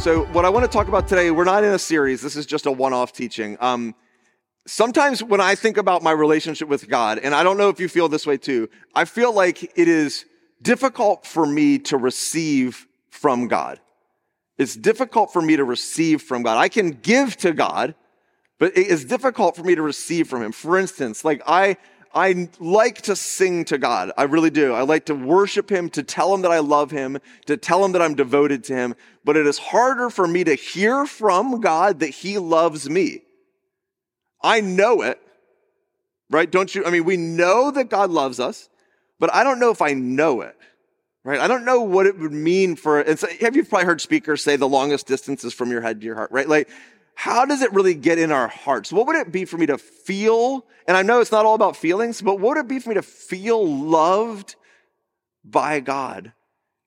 So, 0.00 0.24
what 0.32 0.46
I 0.46 0.48
want 0.48 0.64
to 0.64 0.70
talk 0.70 0.88
about 0.88 1.08
today, 1.08 1.30
we're 1.30 1.44
not 1.44 1.62
in 1.62 1.74
a 1.74 1.78
series. 1.78 2.22
This 2.22 2.34
is 2.34 2.46
just 2.46 2.64
a 2.64 2.72
one 2.72 2.94
off 2.94 3.12
teaching. 3.12 3.58
Um, 3.60 3.94
sometimes 4.66 5.22
when 5.22 5.42
I 5.42 5.54
think 5.54 5.76
about 5.76 6.02
my 6.02 6.10
relationship 6.10 6.68
with 6.68 6.88
God, 6.88 7.18
and 7.18 7.34
I 7.34 7.42
don't 7.42 7.58
know 7.58 7.68
if 7.68 7.78
you 7.78 7.86
feel 7.86 8.08
this 8.08 8.26
way 8.26 8.38
too, 8.38 8.70
I 8.94 9.04
feel 9.04 9.30
like 9.30 9.62
it 9.62 9.88
is 9.88 10.24
difficult 10.62 11.26
for 11.26 11.44
me 11.44 11.78
to 11.80 11.98
receive 11.98 12.86
from 13.10 13.46
God. 13.46 13.78
It's 14.56 14.74
difficult 14.74 15.34
for 15.34 15.42
me 15.42 15.56
to 15.56 15.64
receive 15.64 16.22
from 16.22 16.44
God. 16.44 16.56
I 16.56 16.70
can 16.70 16.92
give 16.92 17.36
to 17.36 17.52
God, 17.52 17.94
but 18.58 18.74
it 18.78 18.86
is 18.86 19.04
difficult 19.04 19.54
for 19.54 19.64
me 19.64 19.74
to 19.74 19.82
receive 19.82 20.28
from 20.28 20.42
Him. 20.42 20.52
For 20.52 20.78
instance, 20.78 21.26
like 21.26 21.42
I, 21.46 21.76
I 22.12 22.48
like 22.58 23.02
to 23.02 23.14
sing 23.14 23.64
to 23.66 23.78
God. 23.78 24.10
I 24.16 24.24
really 24.24 24.50
do. 24.50 24.72
I 24.72 24.82
like 24.82 25.06
to 25.06 25.14
worship 25.14 25.70
Him, 25.70 25.88
to 25.90 26.02
tell 26.02 26.34
Him 26.34 26.42
that 26.42 26.50
I 26.50 26.58
love 26.58 26.90
Him, 26.90 27.18
to 27.46 27.56
tell 27.56 27.84
Him 27.84 27.92
that 27.92 28.02
I'm 28.02 28.14
devoted 28.14 28.64
to 28.64 28.74
Him. 28.74 28.94
But 29.24 29.36
it 29.36 29.46
is 29.46 29.58
harder 29.58 30.10
for 30.10 30.26
me 30.26 30.42
to 30.44 30.54
hear 30.54 31.06
from 31.06 31.60
God 31.60 32.00
that 32.00 32.08
He 32.08 32.38
loves 32.38 32.90
me. 32.90 33.22
I 34.42 34.60
know 34.60 35.02
it, 35.02 35.20
right? 36.30 36.50
Don't 36.50 36.74
you? 36.74 36.84
I 36.84 36.90
mean, 36.90 37.04
we 37.04 37.16
know 37.16 37.70
that 37.70 37.90
God 37.90 38.10
loves 38.10 38.40
us, 38.40 38.68
but 39.18 39.32
I 39.32 39.44
don't 39.44 39.60
know 39.60 39.70
if 39.70 39.82
I 39.82 39.92
know 39.92 40.40
it, 40.40 40.56
right? 41.22 41.38
I 41.38 41.46
don't 41.46 41.64
know 41.64 41.80
what 41.82 42.06
it 42.06 42.18
would 42.18 42.32
mean 42.32 42.74
for, 42.74 43.00
and 43.00 43.18
so, 43.18 43.28
have 43.40 43.54
you 43.54 43.64
probably 43.64 43.84
heard 43.86 44.00
speakers 44.00 44.42
say 44.42 44.56
the 44.56 44.68
longest 44.68 45.06
distance 45.06 45.44
is 45.44 45.52
from 45.52 45.70
your 45.70 45.82
head 45.82 46.00
to 46.00 46.06
your 46.06 46.16
heart, 46.16 46.32
right? 46.32 46.48
Like, 46.48 46.70
how 47.20 47.44
does 47.44 47.60
it 47.60 47.70
really 47.74 47.92
get 47.92 48.18
in 48.18 48.32
our 48.32 48.48
hearts? 48.48 48.90
What 48.90 49.06
would 49.06 49.16
it 49.16 49.30
be 49.30 49.44
for 49.44 49.58
me 49.58 49.66
to 49.66 49.76
feel? 49.76 50.64
And 50.86 50.96
I 50.96 51.02
know 51.02 51.20
it's 51.20 51.30
not 51.30 51.44
all 51.44 51.54
about 51.54 51.76
feelings, 51.76 52.22
but 52.22 52.40
what 52.40 52.56
would 52.56 52.64
it 52.64 52.66
be 52.68 52.78
for 52.78 52.88
me 52.88 52.94
to 52.94 53.02
feel 53.02 53.62
loved 53.62 54.54
by 55.44 55.80
God? 55.80 56.32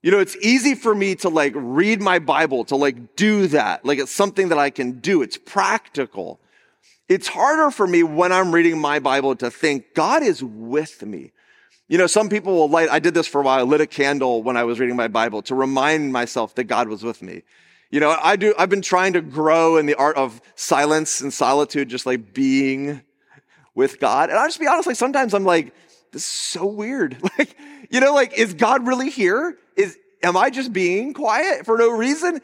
You 0.02 0.10
know, 0.10 0.18
it's 0.18 0.36
easy 0.38 0.74
for 0.74 0.96
me 0.96 1.14
to 1.18 1.30
like 1.30 1.54
read 1.56 2.02
my 2.02 2.18
Bible, 2.18 2.66
to 2.66 2.76
like 2.76 3.16
do 3.16 3.46
that. 3.50 3.86
Like 3.86 4.00
it's 4.00 4.12
something 4.12 4.50
that 4.50 4.58
I 4.58 4.72
can 4.72 4.94
do. 4.94 5.22
It's 5.22 5.38
practical. 5.38 6.40
It's 7.08 7.28
harder 7.28 7.70
for 7.70 7.86
me 7.86 8.02
when 8.02 8.32
I'm 8.32 8.52
reading 8.52 8.80
my 8.80 8.98
Bible 8.98 9.36
to 9.36 9.52
think 9.52 9.94
God 9.94 10.24
is 10.24 10.44
with 10.44 11.04
me. 11.04 11.32
You 11.88 12.00
know, 12.00 12.08
some 12.08 12.28
people 12.28 12.56
will 12.56 12.70
light, 12.70 12.90
I 12.90 12.98
did 12.98 13.14
this 13.14 13.28
for 13.28 13.42
a 13.42 13.44
while, 13.44 13.60
I 13.60 13.62
lit 13.62 13.82
a 13.82 13.86
candle 13.86 14.42
when 14.42 14.58
I 14.58 14.64
was 14.64 14.80
reading 14.80 14.96
my 14.96 15.10
Bible 15.10 15.44
to 15.44 15.54
remind 15.54 16.12
myself 16.12 16.56
that 16.56 16.64
God 16.64 16.88
was 16.88 17.04
with 17.04 17.22
me. 17.22 17.44
You 17.94 18.00
know, 18.00 18.18
I 18.20 18.38
do, 18.38 18.56
I've 18.58 18.72
been 18.72 18.82
trying 18.82 19.14
to 19.14 19.22
grow 19.22 19.78
in 19.78 19.86
the 19.86 19.94
art 19.94 20.18
of 20.18 20.42
silence 20.56 21.22
and 21.22 21.32
solitude, 21.32 21.90
just 21.90 22.08
like 22.08 22.34
being 22.34 23.04
with 23.76 24.00
God. 24.00 24.32
And 24.32 24.40
I'll 24.40 24.48
just 24.48 24.60
be 24.60 24.66
honest, 24.66 24.88
like 24.88 24.96
sometimes 24.96 25.36
I'm 25.36 25.44
like, 25.44 25.76
this 26.12 26.24
is 26.24 26.28
so 26.28 26.66
weird. 26.66 27.18
Like, 27.38 27.56
you 27.92 28.00
know, 28.00 28.12
like, 28.12 28.34
is 28.34 28.56
God 28.56 28.88
really 28.88 29.12
here? 29.12 29.60
Is, 29.76 29.96
am 30.24 30.36
I 30.36 30.50
just 30.50 30.74
being 30.74 31.14
quiet 31.14 31.68
for 31.68 31.78
no 31.78 31.92
reason? 31.92 32.42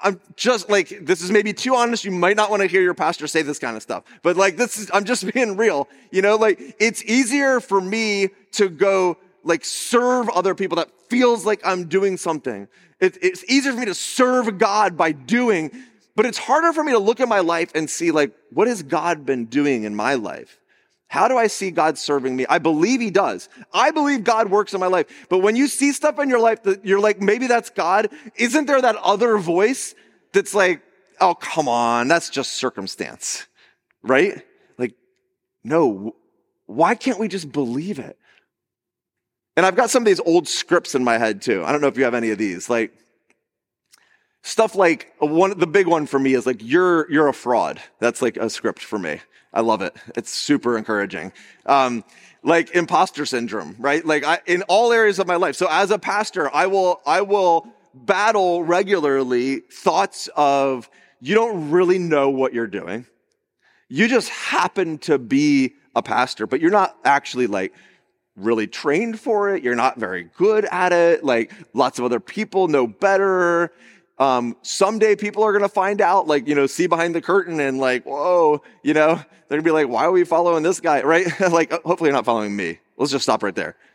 I'm 0.00 0.20
just 0.36 0.70
like, 0.70 0.96
this 1.02 1.20
is 1.20 1.32
maybe 1.32 1.52
too 1.52 1.74
honest. 1.74 2.04
You 2.04 2.12
might 2.12 2.36
not 2.36 2.48
want 2.48 2.62
to 2.62 2.68
hear 2.68 2.80
your 2.80 2.94
pastor 2.94 3.26
say 3.26 3.42
this 3.42 3.58
kind 3.58 3.76
of 3.76 3.82
stuff, 3.82 4.04
but 4.22 4.36
like, 4.36 4.56
this 4.56 4.78
is, 4.78 4.88
I'm 4.94 5.04
just 5.04 5.26
being 5.34 5.56
real. 5.56 5.88
You 6.12 6.22
know, 6.22 6.36
like, 6.36 6.76
it's 6.78 7.02
easier 7.02 7.58
for 7.58 7.80
me 7.80 8.28
to 8.52 8.68
go, 8.68 9.16
like, 9.42 9.64
serve 9.64 10.28
other 10.28 10.54
people 10.54 10.76
that 10.76 10.90
feels 11.08 11.44
like 11.44 11.60
I'm 11.64 11.88
doing 11.88 12.16
something 12.16 12.68
it, 13.02 13.18
it's 13.20 13.44
easier 13.44 13.72
for 13.72 13.80
me 13.80 13.86
to 13.86 13.94
serve 13.94 14.58
God 14.58 14.96
by 14.96 15.10
doing, 15.10 15.72
but 16.14 16.24
it's 16.24 16.38
harder 16.38 16.72
for 16.72 16.84
me 16.84 16.92
to 16.92 17.00
look 17.00 17.18
at 17.18 17.28
my 17.28 17.40
life 17.40 17.72
and 17.74 17.90
see, 17.90 18.12
like, 18.12 18.32
what 18.50 18.68
has 18.68 18.82
God 18.82 19.26
been 19.26 19.46
doing 19.46 19.82
in 19.82 19.94
my 19.94 20.14
life? 20.14 20.60
How 21.08 21.26
do 21.26 21.36
I 21.36 21.48
see 21.48 21.72
God 21.72 21.98
serving 21.98 22.36
me? 22.36 22.46
I 22.48 22.58
believe 22.58 23.00
He 23.00 23.10
does. 23.10 23.48
I 23.74 23.90
believe 23.90 24.22
God 24.22 24.50
works 24.50 24.72
in 24.72 24.78
my 24.78 24.86
life. 24.86 25.26
But 25.28 25.40
when 25.40 25.56
you 25.56 25.66
see 25.66 25.92
stuff 25.92 26.18
in 26.20 26.30
your 26.30 26.38
life 26.38 26.62
that 26.62 26.86
you're 26.86 27.00
like, 27.00 27.20
maybe 27.20 27.48
that's 27.48 27.70
God, 27.70 28.08
isn't 28.36 28.66
there 28.66 28.80
that 28.80 28.96
other 28.96 29.36
voice 29.36 29.96
that's 30.32 30.54
like, 30.54 30.80
oh, 31.20 31.34
come 31.34 31.68
on, 31.68 32.06
that's 32.06 32.30
just 32.30 32.52
circumstance, 32.52 33.46
right? 34.02 34.42
Like, 34.78 34.94
no, 35.64 36.14
why 36.66 36.94
can't 36.94 37.18
we 37.18 37.26
just 37.26 37.50
believe 37.50 37.98
it? 37.98 38.16
And 39.56 39.66
I've 39.66 39.76
got 39.76 39.90
some 39.90 40.02
of 40.02 40.06
these 40.06 40.20
old 40.20 40.48
scripts 40.48 40.94
in 40.94 41.04
my 41.04 41.18
head 41.18 41.42
too. 41.42 41.64
I 41.64 41.72
don't 41.72 41.80
know 41.80 41.88
if 41.88 41.96
you 41.96 42.04
have 42.04 42.14
any 42.14 42.30
of 42.30 42.38
these. 42.38 42.70
Like 42.70 42.92
stuff 44.42 44.74
like 44.74 45.12
one, 45.18 45.58
the 45.58 45.66
big 45.66 45.86
one 45.86 46.06
for 46.06 46.18
me 46.18 46.34
is 46.34 46.46
like, 46.46 46.62
you're, 46.62 47.10
you're 47.10 47.28
a 47.28 47.34
fraud. 47.34 47.80
That's 47.98 48.22
like 48.22 48.36
a 48.36 48.48
script 48.48 48.82
for 48.82 48.98
me. 48.98 49.20
I 49.52 49.60
love 49.60 49.82
it. 49.82 49.94
It's 50.16 50.30
super 50.30 50.78
encouraging. 50.78 51.32
Um, 51.66 52.04
like 52.42 52.74
imposter 52.74 53.26
syndrome, 53.26 53.76
right? 53.78 54.04
Like 54.04 54.24
I, 54.24 54.40
in 54.46 54.62
all 54.62 54.92
areas 54.92 55.18
of 55.18 55.26
my 55.26 55.36
life. 55.36 55.54
So 55.54 55.68
as 55.70 55.90
a 55.90 55.98
pastor, 55.98 56.52
I 56.52 56.66
will, 56.66 57.00
I 57.06 57.20
will 57.20 57.68
battle 57.94 58.64
regularly 58.64 59.60
thoughts 59.60 60.28
of 60.34 60.88
you 61.20 61.34
don't 61.34 61.70
really 61.70 61.98
know 61.98 62.30
what 62.30 62.54
you're 62.54 62.66
doing. 62.66 63.06
You 63.88 64.08
just 64.08 64.30
happen 64.30 64.98
to 65.00 65.18
be 65.18 65.74
a 65.94 66.02
pastor, 66.02 66.46
but 66.46 66.60
you're 66.60 66.70
not 66.70 66.96
actually 67.04 67.46
like 67.46 67.74
really 68.36 68.66
trained 68.66 69.20
for 69.20 69.54
it. 69.54 69.62
You're 69.62 69.74
not 69.74 69.98
very 69.98 70.24
good 70.36 70.64
at 70.70 70.92
it. 70.92 71.24
Like 71.24 71.52
lots 71.74 71.98
of 71.98 72.04
other 72.04 72.20
people 72.20 72.68
know 72.68 72.86
better. 72.86 73.72
Um, 74.18 74.56
someday 74.62 75.16
people 75.16 75.42
are 75.42 75.52
going 75.52 75.62
to 75.62 75.68
find 75.68 76.00
out, 76.00 76.26
like, 76.26 76.46
you 76.46 76.54
know, 76.54 76.66
see 76.66 76.86
behind 76.86 77.14
the 77.14 77.20
curtain 77.20 77.58
and 77.60 77.78
like, 77.78 78.04
whoa, 78.04 78.62
you 78.82 78.94
know, 78.94 79.16
they're 79.48 79.58
gonna 79.58 79.62
be 79.62 79.70
like, 79.70 79.88
why 79.88 80.04
are 80.04 80.12
we 80.12 80.24
following 80.24 80.62
this 80.62 80.80
guy? 80.80 81.02
Right? 81.02 81.26
like, 81.50 81.72
hopefully 81.82 82.08
you're 82.08 82.16
not 82.16 82.24
following 82.24 82.54
me. 82.54 82.78
Let's 82.96 83.10
just 83.10 83.24
stop 83.24 83.42
right 83.42 83.54
there. 83.54 83.76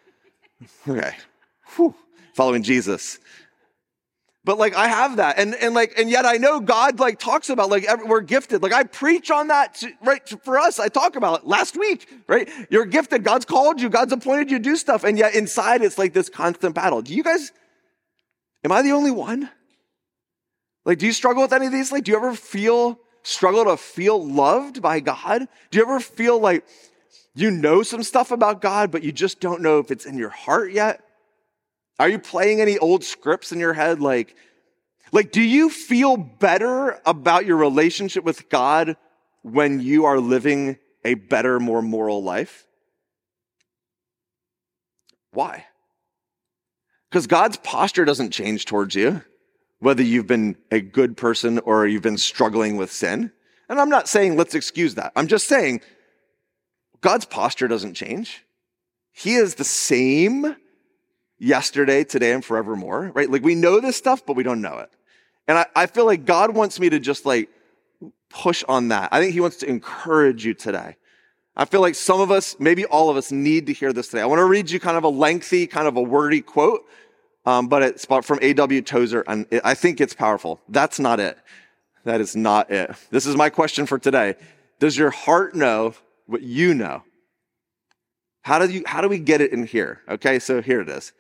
Okay. 0.88 1.12
Whew. 1.76 1.94
Following 2.34 2.64
Jesus. 2.64 3.20
But 4.48 4.58
like 4.58 4.76
I 4.76 4.88
have 4.88 5.18
that. 5.18 5.38
And, 5.38 5.56
and 5.56 5.76
like, 5.76 6.00
and 6.00 6.10
yet 6.10 6.26
I 6.26 6.38
know 6.38 6.62
God 6.62 7.02
like 7.02 7.20
talks 7.20 7.50
about 7.50 7.70
like 7.70 7.86
we're 8.06 8.22
gifted. 8.22 8.64
Like 8.64 8.72
I 8.72 8.84
preach 8.86 9.30
on 9.30 9.50
that, 9.50 9.76
to, 9.76 9.92
right? 10.02 10.26
For 10.46 10.58
us, 10.58 10.80
I 10.80 10.88
talk 10.88 11.18
about 11.18 11.42
it 11.42 11.46
last 11.46 11.76
week, 11.76 12.08
right? 12.30 12.50
You're 12.70 12.86
gifted. 12.86 13.26
God's 13.26 13.44
called 13.44 13.82
you. 13.82 13.90
God's 13.90 14.14
appointed 14.14 14.50
you 14.50 14.58
to 14.58 14.64
do 14.64 14.78
stuff. 14.78 15.04
And 15.04 15.18
yet 15.18 15.36
inside 15.36 15.82
it's 15.82 15.98
like 15.98 16.14
this 16.14 16.30
constant 16.30 16.76
battle. 16.76 17.02
Do 17.02 17.14
you 17.14 17.24
guys, 17.24 17.52
am 18.64 18.72
I 18.72 18.84
the 18.84 18.94
only 18.94 19.12
one? 19.12 19.50
Like, 20.86 21.00
do 21.00 21.08
you 21.08 21.12
struggle 21.12 21.42
with 21.42 21.52
any 21.52 21.66
of 21.66 21.74
these? 21.74 21.92
Like, 21.92 22.06
do 22.06 22.12
you 22.14 22.18
ever 22.18 22.34
feel, 22.34 23.02
struggle 23.24 23.66
to 23.66 23.76
feel 23.76 24.26
loved 24.26 24.82
by 24.82 25.02
God? 25.02 25.46
Do 25.72 25.78
you 25.78 25.84
ever 25.84 26.00
feel 26.00 26.40
like 26.40 26.66
you 27.36 27.52
know 27.52 27.84
some 27.84 28.02
stuff 28.02 28.32
about 28.32 28.62
God, 28.62 28.92
but 28.92 29.04
you 29.04 29.12
just 29.12 29.42
don't 29.42 29.62
know 29.62 29.80
if 29.80 29.92
it's 29.92 30.06
in 30.06 30.18
your 30.18 30.30
heart 30.30 30.72
yet? 30.72 31.04
Are 32.00 32.10
you 32.10 32.20
playing 32.20 32.62
any 32.62 32.78
old 32.78 33.04
scripts 33.04 33.52
in 33.52 33.60
your 33.60 33.74
head? 33.74 34.00
Like, 34.00 34.36
like, 35.12 35.32
do 35.32 35.42
you 35.42 35.70
feel 35.70 36.18
better 36.18 37.00
about 37.06 37.46
your 37.46 37.58
relationship 37.58 38.24
with 38.24 38.50
God 38.50 38.98
when 39.42 39.80
you 39.80 40.06
are 40.06 40.20
living 40.20 40.78
a 41.06 41.14
better, 41.16 41.60
more 41.60 41.82
moral 41.82 42.24
life? 42.24 42.68
Why? 45.32 45.66
Because 47.10 47.28
God's 47.28 47.58
posture 47.58 48.06
doesn't 48.06 48.32
change 48.32 48.66
towards 48.66 48.96
you, 48.96 49.22
whether 49.80 50.04
you've 50.04 50.28
been 50.28 50.58
a 50.72 50.82
good 50.82 51.16
person 51.16 51.60
or 51.60 51.88
you've 51.88 52.02
been 52.02 52.18
struggling 52.18 52.76
with 52.76 52.92
sin. 52.92 53.32
And 53.70 53.80
I'm 53.80 53.90
not 53.90 54.08
saying 54.08 54.36
let's 54.36 54.56
excuse 54.56 54.96
that. 54.96 55.14
I'm 55.16 55.28
just 55.28 55.48
saying 55.48 55.82
God's 57.02 57.26
posture 57.26 57.68
doesn't 57.68 57.94
change. 57.94 58.44
He 59.14 59.36
is 59.36 59.56
the 59.56 59.64
same 59.64 60.56
yesterday, 61.40 62.04
today, 62.04 62.32
and 62.32 62.44
forevermore, 62.44 63.12
right? 63.14 63.30
Like 63.30 63.44
we 63.44 63.56
know 63.56 63.80
this 63.80 63.96
stuff, 63.96 64.26
but 64.26 64.36
we 64.36 64.44
don't 64.44 64.62
know 64.62 64.80
it. 64.80 64.90
And 65.48 65.58
I, 65.58 65.66
I 65.76 65.86
feel 65.86 66.06
like 66.06 66.26
God 66.26 66.56
wants 66.56 66.80
me 66.80 66.90
to 66.90 67.00
just 67.00 67.26
like 67.26 67.50
push 68.30 68.64
on 68.68 68.90
that. 68.90 69.10
I 69.12 69.20
think 69.20 69.34
He 69.34 69.40
wants 69.40 69.58
to 69.58 69.68
encourage 69.68 70.46
you 70.46 70.54
today. 70.54 70.96
I 71.56 71.66
feel 71.66 71.82
like 71.82 71.96
some 71.96 72.22
of 72.22 72.30
us, 72.30 72.56
maybe 72.60 72.86
all 72.86 73.10
of 73.10 73.18
us, 73.18 73.32
need 73.32 73.66
to 73.68 73.74
hear 73.74 73.92
this 73.92 74.10
today. 74.10 74.22
I 74.22 74.28
want 74.28 74.40
to 74.40 74.46
read 74.46 74.70
you 74.70 74.80
kind 74.80 74.96
of 74.96 75.04
a 75.04 75.10
lengthy, 75.10 75.66
kind 75.66 75.88
of 75.88 75.96
a 75.96 76.02
wordy 76.02 76.42
quote, 76.42 76.86
um, 77.48 77.68
but 77.68 77.82
it's 77.82 78.06
from 78.06 78.40
A.W. 78.42 78.82
Tozer, 78.84 79.24
and 79.28 79.48
I 79.64 79.74
think 79.74 80.00
it's 80.00 80.14
powerful. 80.14 80.62
That's 80.70 81.00
not 81.00 81.20
it. 81.20 81.38
That 82.04 82.22
is 82.22 82.36
not 82.36 82.70
it. 82.70 82.96
This 83.10 83.26
is 83.26 83.36
my 83.36 83.50
question 83.50 83.86
for 83.86 83.98
today. 83.98 84.36
Does 84.80 84.96
your 84.96 85.10
heart 85.10 85.56
know 85.56 85.96
what 86.28 86.44
you 86.44 86.74
know? 86.76 87.04
How 88.48 88.66
do 88.66 88.72
you, 88.72 88.84
how 88.86 89.02
do 89.02 89.10
we 89.10 89.20
get 89.20 89.42
it 89.42 89.52
in 89.52 89.66
here? 89.66 90.00
Okay, 90.08 90.40
so 90.40 90.62
here 90.62 90.80
it 90.80 90.88
is. 90.88 91.12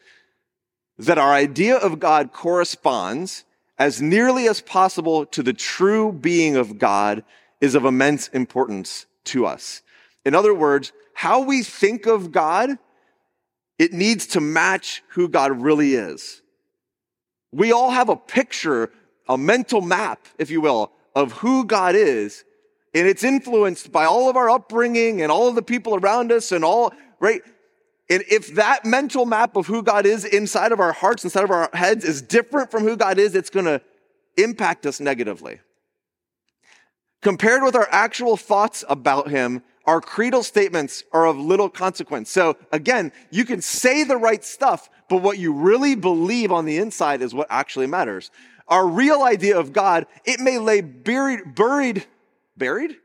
That 0.97 1.18
our 1.18 1.33
idea 1.33 1.75
of 1.75 2.00
God 2.00 2.31
corresponds 2.31 3.44
as 3.77 4.01
nearly 4.01 4.47
as 4.47 4.62
possible 4.62 5.25
to 5.25 5.44
the 5.44 5.51
true 5.51 6.13
being 6.13 6.56
of 6.56 6.79
God 6.79 7.25
is 7.59 7.75
of 7.75 7.83
immense 7.83 8.29
importance 8.29 9.07
to 9.25 9.45
us. 9.45 9.81
In 10.24 10.35
other 10.35 10.53
words, 10.53 10.94
how 11.15 11.41
we 11.41 11.63
think 11.63 12.06
of 12.06 12.31
God, 12.31 12.77
it 13.77 13.91
needs 13.91 14.27
to 14.27 14.39
match 14.39 15.03
who 15.09 15.27
God 15.27 15.62
really 15.62 15.95
is. 15.95 16.41
We 17.51 17.73
all 17.73 17.91
have 17.91 18.07
a 18.07 18.15
picture, 18.15 18.89
a 19.27 19.38
mental 19.38 19.81
map, 19.81 20.25
if 20.38 20.50
you 20.50 20.62
will, 20.62 20.94
of 21.13 21.33
who 21.33 21.65
God 21.65 21.94
is. 21.94 22.45
And 22.94 23.06
it's 23.06 23.25
influenced 23.25 23.91
by 23.91 24.06
all 24.06 24.30
of 24.30 24.38
our 24.38 24.50
upbringing 24.50 25.21
and 25.21 25.30
all 25.30 25.50
of 25.50 25.56
the 25.56 25.62
people 25.62 25.94
around 25.94 26.31
us 26.31 26.53
and 26.53 26.63
all 26.63 26.94
right? 27.19 27.41
And 28.09 28.23
if 28.29 28.55
that 28.55 28.85
mental 28.85 29.25
map 29.25 29.55
of 29.55 29.67
who 29.67 29.83
God 29.83 30.05
is 30.05 30.23
inside 30.23 30.71
of 30.71 30.79
our 30.79 30.93
hearts, 30.93 31.23
inside 31.23 31.43
of 31.43 31.51
our 31.51 31.69
heads 31.73 32.05
is 32.05 32.21
different 32.21 32.71
from 32.71 32.83
who 32.83 32.95
God 32.95 33.17
is, 33.17 33.35
it's 33.35 33.49
gonna 33.49 33.81
impact 34.37 34.85
us 34.85 34.99
negatively. 34.99 35.59
Compared 37.21 37.63
with 37.63 37.75
our 37.75 37.87
actual 37.91 38.37
thoughts 38.37 38.85
about 38.87 39.29
him, 39.29 39.63
our 39.85 40.01
creedal 40.01 40.43
statements 40.43 41.03
are 41.11 41.25
of 41.25 41.37
little 41.37 41.69
consequence. 41.69 42.29
So 42.29 42.57
again, 42.71 43.11
you 43.31 43.45
can 43.45 43.61
say 43.61 44.03
the 44.03 44.17
right 44.17 44.43
stuff, 44.43 44.89
but 45.09 45.21
what 45.21 45.37
you 45.37 45.53
really 45.53 45.95
believe 45.95 46.51
on 46.51 46.65
the 46.65 46.77
inside 46.77 47.21
is 47.21 47.33
what 47.33 47.47
actually 47.49 47.87
matters. 47.87 48.29
Our 48.67 48.85
real 48.85 49.23
idea 49.23 49.57
of 49.57 49.71
God, 49.71 50.05
it 50.25 50.41
may 50.41 50.57
lay 50.57 50.81
buried, 50.81 51.55
buried, 51.55 52.05
buried? 52.57 52.97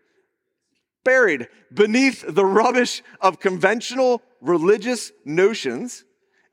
Buried 1.05 1.49
beneath 1.73 2.25
the 2.27 2.45
rubbish 2.45 3.03
of 3.21 3.41
conventional 3.41 4.23
religious 4.41 5.13
notions 5.25 6.05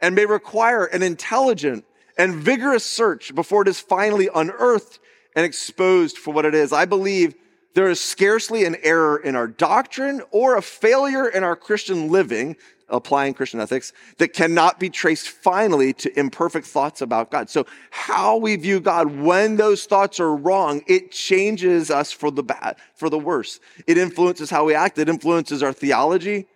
and 0.01 0.15
may 0.15 0.25
require 0.25 0.85
an 0.85 1.03
intelligent 1.03 1.85
and 2.17 2.35
vigorous 2.35 2.85
search 2.85 3.33
before 3.35 3.61
it 3.61 3.67
is 3.67 3.79
finally 3.79 4.29
unearthed 4.33 4.99
and 5.35 5.45
exposed 5.45 6.17
for 6.17 6.33
what 6.33 6.45
it 6.45 6.55
is. 6.55 6.73
I 6.73 6.85
believe 6.85 7.35
there 7.79 7.89
is 7.89 8.01
scarcely 8.01 8.65
an 8.65 8.75
error 8.83 9.19
in 9.19 9.37
our 9.37 9.47
doctrine 9.47 10.21
or 10.31 10.57
a 10.57 10.61
failure 10.61 11.29
in 11.29 11.45
our 11.45 11.55
Christian 11.55 12.09
living, 12.09 12.57
applying 12.89 13.33
Christian 13.33 13.61
ethics, 13.61 13.93
that 14.17 14.33
cannot 14.33 14.81
be 14.81 14.89
traced 14.89 15.29
finally 15.29 15.93
to 15.93 16.19
imperfect 16.19 16.67
thoughts 16.67 16.99
about 16.99 17.31
God. 17.31 17.49
So 17.49 17.65
how 17.89 18.35
we 18.35 18.57
view 18.57 18.81
God 18.81 19.21
when 19.21 19.55
those 19.55 19.85
thoughts 19.85 20.19
are 20.19 20.35
wrong, 20.35 20.81
it 20.87 21.13
changes 21.13 21.89
us 21.89 22.11
for 22.11 22.31
the 22.31 22.43
bad, 22.43 22.75
for 22.95 23.09
the 23.09 23.17
worse. 23.17 23.61
It 23.87 23.97
influences 23.97 24.49
how 24.49 24.65
we 24.65 24.75
act. 24.75 24.97
It 24.97 25.07
influences 25.07 25.63
our 25.63 25.71
theology. 25.71 26.47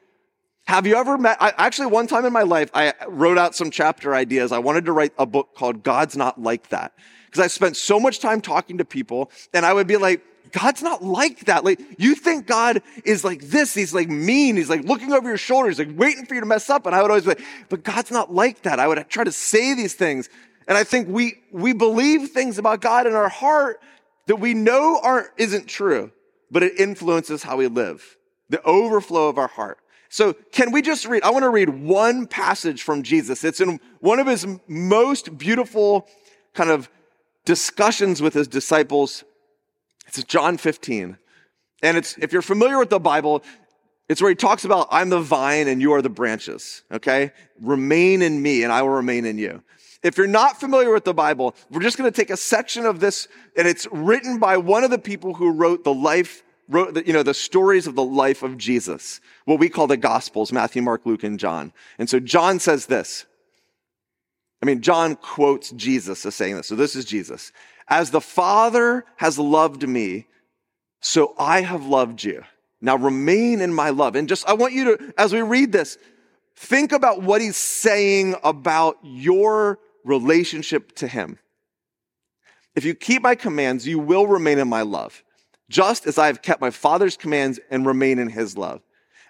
Have 0.65 0.85
you 0.85 0.97
ever 0.97 1.17
met? 1.17 1.37
I, 1.39 1.53
actually, 1.57 1.87
one 1.87 2.05
time 2.05 2.25
in 2.25 2.33
my 2.33 2.43
life, 2.43 2.69
I 2.73 2.95
wrote 3.07 3.37
out 3.37 3.55
some 3.55 3.71
chapter 3.71 4.13
ideas. 4.13 4.51
I 4.51 4.59
wanted 4.59 4.83
to 4.87 4.91
write 4.91 5.13
a 5.17 5.25
book 5.25 5.55
called 5.55 5.83
God's 5.83 6.17
Not 6.17 6.41
Like 6.41 6.67
That. 6.67 6.91
Because 7.27 7.45
I 7.45 7.47
spent 7.47 7.77
so 7.77 7.97
much 7.97 8.19
time 8.19 8.41
talking 8.41 8.77
to 8.79 8.83
people, 8.83 9.31
and 9.53 9.65
I 9.65 9.71
would 9.71 9.87
be 9.87 9.95
like, 9.95 10.21
God's 10.53 10.83
not 10.83 11.03
like 11.03 11.45
that. 11.45 11.65
Like, 11.65 11.81
you 11.97 12.15
think 12.15 12.45
God 12.45 12.81
is 13.03 13.23
like 13.23 13.41
this. 13.41 13.73
He's 13.73 13.93
like 13.93 14.07
mean. 14.07 14.55
He's 14.55 14.69
like 14.69 14.83
looking 14.83 15.11
over 15.11 15.27
your 15.27 15.37
shoulder. 15.37 15.67
He's 15.67 15.79
like 15.79 15.97
waiting 15.97 16.25
for 16.25 16.35
you 16.35 16.41
to 16.41 16.45
mess 16.45 16.69
up. 16.69 16.85
And 16.85 16.95
I 16.95 17.01
would 17.01 17.09
always 17.09 17.23
be 17.23 17.29
like, 17.29 17.41
but 17.69 17.83
God's 17.83 18.11
not 18.11 18.31
like 18.31 18.61
that. 18.61 18.79
I 18.79 18.87
would 18.87 19.09
try 19.09 19.23
to 19.23 19.31
say 19.31 19.73
these 19.73 19.95
things. 19.95 20.29
And 20.67 20.77
I 20.77 20.83
think 20.83 21.09
we, 21.09 21.41
we 21.51 21.73
believe 21.73 22.29
things 22.29 22.59
about 22.59 22.81
God 22.81 23.07
in 23.07 23.13
our 23.13 23.29
heart 23.29 23.81
that 24.27 24.37
we 24.37 24.53
know 24.53 24.99
aren't, 25.01 25.27
isn't 25.37 25.67
true, 25.67 26.11
but 26.51 26.63
it 26.63 26.79
influences 26.79 27.43
how 27.43 27.57
we 27.57 27.67
live. 27.67 28.15
The 28.49 28.61
overflow 28.61 29.29
of 29.29 29.39
our 29.39 29.47
heart. 29.47 29.79
So 30.09 30.33
can 30.51 30.71
we 30.71 30.83
just 30.83 31.07
read? 31.07 31.23
I 31.23 31.31
want 31.31 31.43
to 31.43 31.49
read 31.49 31.69
one 31.69 32.27
passage 32.27 32.83
from 32.83 33.01
Jesus. 33.01 33.43
It's 33.43 33.59
in 33.59 33.79
one 33.99 34.19
of 34.19 34.27
his 34.27 34.45
most 34.67 35.35
beautiful 35.39 36.07
kind 36.53 36.69
of 36.69 36.87
discussions 37.43 38.21
with 38.21 38.35
his 38.35 38.47
disciples 38.47 39.23
it's 40.05 40.23
John 40.23 40.57
15. 40.57 41.17
And 41.81 41.97
it's, 41.97 42.17
if 42.17 42.31
you're 42.31 42.41
familiar 42.41 42.79
with 42.79 42.89
the 42.89 42.99
Bible, 42.99 43.43
it's 44.09 44.21
where 44.21 44.29
he 44.29 44.35
talks 44.35 44.65
about, 44.65 44.87
I'm 44.91 45.09
the 45.09 45.19
vine 45.19 45.67
and 45.67 45.81
you 45.81 45.93
are 45.93 46.01
the 46.01 46.09
branches. 46.09 46.83
Okay. 46.91 47.31
Remain 47.61 48.21
in 48.21 48.41
me 48.41 48.63
and 48.63 48.71
I 48.71 48.81
will 48.81 48.89
remain 48.89 49.25
in 49.25 49.37
you. 49.37 49.63
If 50.01 50.17
you're 50.17 50.27
not 50.27 50.59
familiar 50.59 50.91
with 50.93 51.05
the 51.05 51.13
Bible, 51.13 51.55
we're 51.71 51.81
just 51.81 51.97
going 51.97 52.11
to 52.11 52.15
take 52.15 52.29
a 52.29 52.37
section 52.37 52.85
of 52.85 52.99
this 52.99 53.27
and 53.57 53.67
it's 53.67 53.87
written 53.91 54.37
by 54.37 54.57
one 54.57 54.83
of 54.83 54.91
the 54.91 54.99
people 54.99 55.33
who 55.33 55.51
wrote 55.51 55.85
the 55.85 55.93
life, 55.93 56.43
wrote 56.67 56.93
the, 56.93 57.07
you 57.07 57.13
know, 57.13 57.23
the 57.23 57.33
stories 57.33 57.87
of 57.87 57.95
the 57.95 58.03
life 58.03 58.43
of 58.43 58.57
Jesus, 58.57 59.21
what 59.45 59.59
we 59.59 59.69
call 59.69 59.87
the 59.87 59.97
gospels, 59.97 60.51
Matthew, 60.51 60.81
Mark, 60.81 61.05
Luke, 61.05 61.23
and 61.23 61.39
John. 61.39 61.71
And 61.97 62.09
so 62.09 62.19
John 62.19 62.59
says 62.59 62.85
this. 62.85 63.25
I 64.61 64.65
mean, 64.65 64.81
John 64.81 65.15
quotes 65.15 65.71
Jesus 65.71 66.25
as 66.25 66.35
saying 66.35 66.55
this. 66.55 66.67
So 66.67 66.75
this 66.75 66.95
is 66.95 67.03
Jesus. 67.03 67.51
As 67.87 68.11
the 68.11 68.21
Father 68.21 69.05
has 69.17 69.37
loved 69.37 69.87
me, 69.87 70.27
so 71.01 71.35
I 71.37 71.61
have 71.61 71.85
loved 71.85 72.23
you. 72.23 72.43
Now 72.81 72.97
remain 72.97 73.61
in 73.61 73.73
my 73.73 73.89
love. 73.89 74.15
And 74.15 74.27
just, 74.27 74.47
I 74.47 74.53
want 74.53 74.73
you 74.73 74.97
to, 74.97 75.13
as 75.17 75.33
we 75.33 75.41
read 75.41 75.71
this, 75.71 75.97
think 76.55 76.91
about 76.91 77.21
what 77.21 77.41
he's 77.41 77.57
saying 77.57 78.35
about 78.43 78.97
your 79.03 79.79
relationship 80.03 80.93
to 80.95 81.07
him. 81.07 81.39
If 82.75 82.85
you 82.85 82.95
keep 82.95 83.21
my 83.21 83.35
commands, 83.35 83.87
you 83.87 83.99
will 83.99 84.27
remain 84.27 84.59
in 84.59 84.67
my 84.67 84.81
love, 84.81 85.23
just 85.69 86.07
as 86.07 86.17
I 86.17 86.27
have 86.27 86.41
kept 86.41 86.61
my 86.61 86.71
Father's 86.71 87.15
commands 87.15 87.59
and 87.69 87.85
remain 87.85 88.19
in 88.19 88.29
his 88.29 88.57
love. 88.57 88.81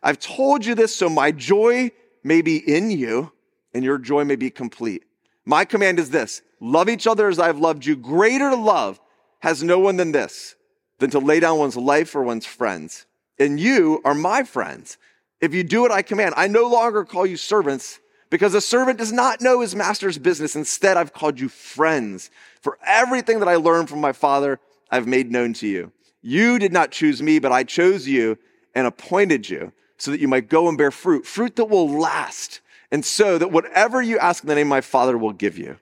I've 0.02 0.20
told 0.20 0.66
you 0.66 0.76
this 0.76 0.96
so 0.96 1.10
my 1.10 1.32
joy 1.32 1.92
may 2.24 2.42
be 2.42 2.58
in 2.58 2.92
you 2.92 3.32
and 3.74 3.84
your 3.84 3.98
joy 3.98 4.24
may 4.24 4.36
be 4.36 4.50
complete. 4.50 5.04
My 5.46 5.66
command 5.66 6.00
is 6.00 6.10
this 6.10 6.42
love 6.64 6.90
each 6.90 7.06
other 7.06 7.28
as 7.28 7.40
I've 7.40 7.60
loved 7.60 7.86
you. 7.86 7.96
Greater 7.96 8.56
love 8.56 9.00
has 9.40 9.62
no 9.62 9.78
one 9.80 9.98
than 9.98 10.14
this, 10.14 10.56
than 11.00 11.10
to 11.10 11.20
lay 11.20 11.40
down 11.40 11.60
one's 11.60 11.76
life 11.76 12.10
for 12.10 12.24
one's 12.24 12.46
friends. 12.46 13.06
And 13.38 13.60
you 13.60 14.02
are 14.06 14.14
my 14.14 14.44
friends. 14.44 14.98
If 15.42 15.54
you 15.54 15.64
do 15.64 15.82
what 15.82 15.92
I 15.92 16.02
command, 16.02 16.36
I 16.38 16.48
no 16.48 16.68
longer 16.68 17.04
call 17.04 17.26
you 17.26 17.36
servants 17.36 18.00
because 18.30 18.54
a 18.54 18.62
servant 18.62 18.98
does 18.98 19.12
not 19.12 19.42
know 19.42 19.60
his 19.60 19.76
master's 19.76 20.18
business. 20.18 20.56
Instead, 20.56 20.96
I've 20.96 21.14
called 21.14 21.40
you 21.40 21.50
friends. 21.50 22.32
For 22.62 22.78
everything 22.86 23.40
that 23.40 23.50
I 23.50 23.58
learned 23.58 23.90
from 23.90 24.00
my 24.00 24.14
father, 24.14 24.60
I've 24.90 25.08
made 25.08 25.32
known 25.32 25.54
to 25.56 25.68
you. 25.68 25.92
You 26.22 26.58
did 26.58 26.72
not 26.72 26.92
choose 26.92 27.22
me, 27.22 27.40
but 27.40 27.52
I 27.52 27.64
chose 27.66 28.08
you 28.08 28.38
and 28.74 28.88
appointed 28.88 29.50
you 29.50 29.74
so 29.98 30.12
that 30.12 30.22
you 30.22 30.30
might 30.30 30.48
go 30.48 30.70
and 30.70 30.78
bear 30.78 30.92
fruit, 30.92 31.26
fruit 31.26 31.58
that 31.58 31.66
will 31.66 31.90
last 31.90 32.62
and 32.90 33.04
so 33.04 33.38
that 33.38 33.52
whatever 33.52 34.02
you 34.02 34.18
ask 34.20 34.44
in 34.44 34.48
the 34.48 34.56
name 34.56 34.68
of 34.68 34.70
my 34.70 34.82
Father 34.82 35.18
will 35.18 35.34
give 35.34 35.58
you. 35.58 35.78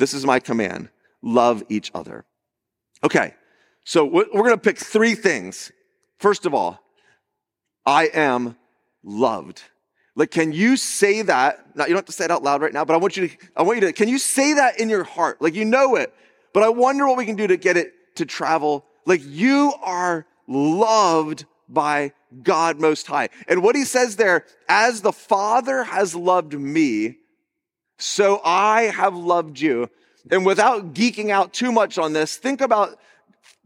This 0.00 0.14
is 0.14 0.24
my 0.24 0.40
command. 0.40 0.88
Love 1.22 1.62
each 1.68 1.90
other. 1.94 2.24
Okay. 3.04 3.34
So 3.84 4.04
we're 4.04 4.24
going 4.24 4.50
to 4.50 4.58
pick 4.58 4.78
three 4.78 5.14
things. 5.14 5.70
First 6.18 6.46
of 6.46 6.54
all, 6.54 6.80
I 7.86 8.06
am 8.06 8.56
loved. 9.02 9.62
Like, 10.16 10.30
can 10.30 10.52
you 10.52 10.76
say 10.76 11.22
that? 11.22 11.76
Now, 11.76 11.84
you 11.84 11.90
don't 11.90 11.98
have 11.98 12.04
to 12.06 12.12
say 12.12 12.24
it 12.24 12.30
out 12.30 12.42
loud 12.42 12.62
right 12.62 12.72
now, 12.72 12.84
but 12.84 12.94
I 12.94 12.96
want 12.96 13.16
you 13.16 13.28
to, 13.28 13.36
I 13.56 13.62
want 13.62 13.80
you 13.80 13.86
to, 13.86 13.92
can 13.92 14.08
you 14.08 14.18
say 14.18 14.54
that 14.54 14.80
in 14.80 14.88
your 14.88 15.04
heart? 15.04 15.40
Like, 15.40 15.54
you 15.54 15.64
know 15.64 15.96
it, 15.96 16.12
but 16.52 16.62
I 16.62 16.68
wonder 16.68 17.06
what 17.06 17.16
we 17.16 17.26
can 17.26 17.36
do 17.36 17.46
to 17.46 17.56
get 17.56 17.76
it 17.76 17.92
to 18.16 18.26
travel. 18.26 18.84
Like, 19.06 19.22
you 19.24 19.72
are 19.82 20.26
loved 20.46 21.46
by 21.68 22.12
God 22.42 22.80
Most 22.80 23.06
High. 23.06 23.28
And 23.48 23.62
what 23.62 23.76
he 23.76 23.84
says 23.84 24.16
there, 24.16 24.44
as 24.68 25.00
the 25.00 25.12
Father 25.12 25.84
has 25.84 26.14
loved 26.14 26.52
me, 26.52 27.16
so 27.98 28.40
I 28.44 28.84
have 28.84 29.14
loved 29.14 29.60
you. 29.60 29.88
And 30.30 30.44
without 30.44 30.94
geeking 30.94 31.30
out 31.30 31.52
too 31.52 31.72
much 31.72 31.98
on 31.98 32.12
this, 32.12 32.36
think 32.36 32.60
about 32.60 32.98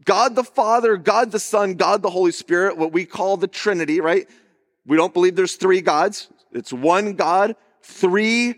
God 0.05 0.35
the 0.35 0.43
Father, 0.43 0.97
God 0.97 1.31
the 1.31 1.39
Son, 1.39 1.73
God 1.73 2.01
the 2.01 2.09
Holy 2.09 2.31
Spirit, 2.31 2.77
what 2.77 2.91
we 2.91 3.05
call 3.05 3.37
the 3.37 3.47
Trinity, 3.47 3.99
right? 3.99 4.27
We 4.85 4.97
don't 4.97 5.13
believe 5.13 5.35
there's 5.35 5.55
three 5.55 5.81
gods. 5.81 6.29
It's 6.51 6.71
one 6.71 7.13
God, 7.13 7.55
three 7.81 8.55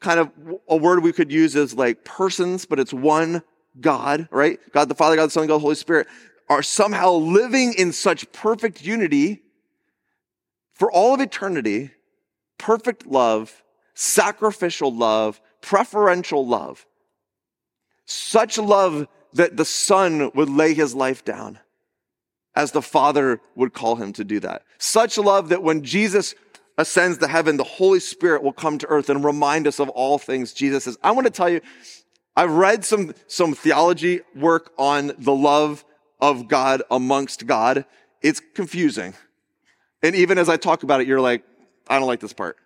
kind 0.00 0.18
of 0.18 0.30
a 0.68 0.76
word 0.76 1.02
we 1.02 1.12
could 1.12 1.30
use 1.30 1.54
as 1.54 1.74
like 1.74 2.04
persons, 2.04 2.64
but 2.64 2.80
it's 2.80 2.92
one 2.92 3.42
God, 3.78 4.28
right? 4.30 4.58
God 4.72 4.88
the 4.88 4.94
Father, 4.94 5.16
God 5.16 5.26
the 5.26 5.30
Son, 5.30 5.46
God 5.46 5.56
the 5.56 5.60
Holy 5.60 5.74
Spirit 5.74 6.06
are 6.48 6.62
somehow 6.62 7.12
living 7.12 7.74
in 7.74 7.92
such 7.92 8.30
perfect 8.32 8.82
unity 8.82 9.42
for 10.74 10.90
all 10.90 11.14
of 11.14 11.20
eternity, 11.20 11.92
perfect 12.58 13.06
love, 13.06 13.62
sacrificial 13.94 14.92
love, 14.92 15.40
preferential 15.60 16.44
love. 16.44 16.86
Such 18.10 18.58
love 18.58 19.06
that 19.34 19.56
the 19.56 19.64
Son 19.64 20.32
would 20.34 20.50
lay 20.50 20.74
his 20.74 20.96
life 20.96 21.24
down 21.24 21.60
as 22.56 22.72
the 22.72 22.82
Father 22.82 23.40
would 23.54 23.72
call 23.72 23.94
him 23.94 24.12
to 24.14 24.24
do 24.24 24.40
that. 24.40 24.64
Such 24.78 25.16
love 25.16 25.50
that 25.50 25.62
when 25.62 25.84
Jesus 25.84 26.34
ascends 26.76 27.18
to 27.18 27.28
heaven, 27.28 27.56
the 27.56 27.62
Holy 27.62 28.00
Spirit 28.00 28.42
will 28.42 28.52
come 28.52 28.78
to 28.78 28.86
earth 28.88 29.10
and 29.10 29.24
remind 29.24 29.68
us 29.68 29.78
of 29.78 29.88
all 29.90 30.18
things 30.18 30.52
Jesus 30.52 30.84
says. 30.84 30.98
I 31.04 31.12
want 31.12 31.26
to 31.28 31.32
tell 31.32 31.48
you, 31.48 31.60
I've 32.34 32.50
read 32.50 32.84
some, 32.84 33.14
some 33.28 33.54
theology 33.54 34.22
work 34.34 34.72
on 34.76 35.12
the 35.16 35.34
love 35.34 35.84
of 36.20 36.48
God 36.48 36.82
amongst 36.90 37.46
God, 37.46 37.84
it's 38.22 38.40
confusing. 38.54 39.14
And 40.02 40.16
even 40.16 40.36
as 40.36 40.48
I 40.48 40.56
talk 40.56 40.82
about 40.82 41.00
it, 41.00 41.06
you're 41.06 41.20
like, 41.20 41.44
I 41.86 42.00
don't 42.00 42.08
like 42.08 42.20
this 42.20 42.32
part. 42.32 42.56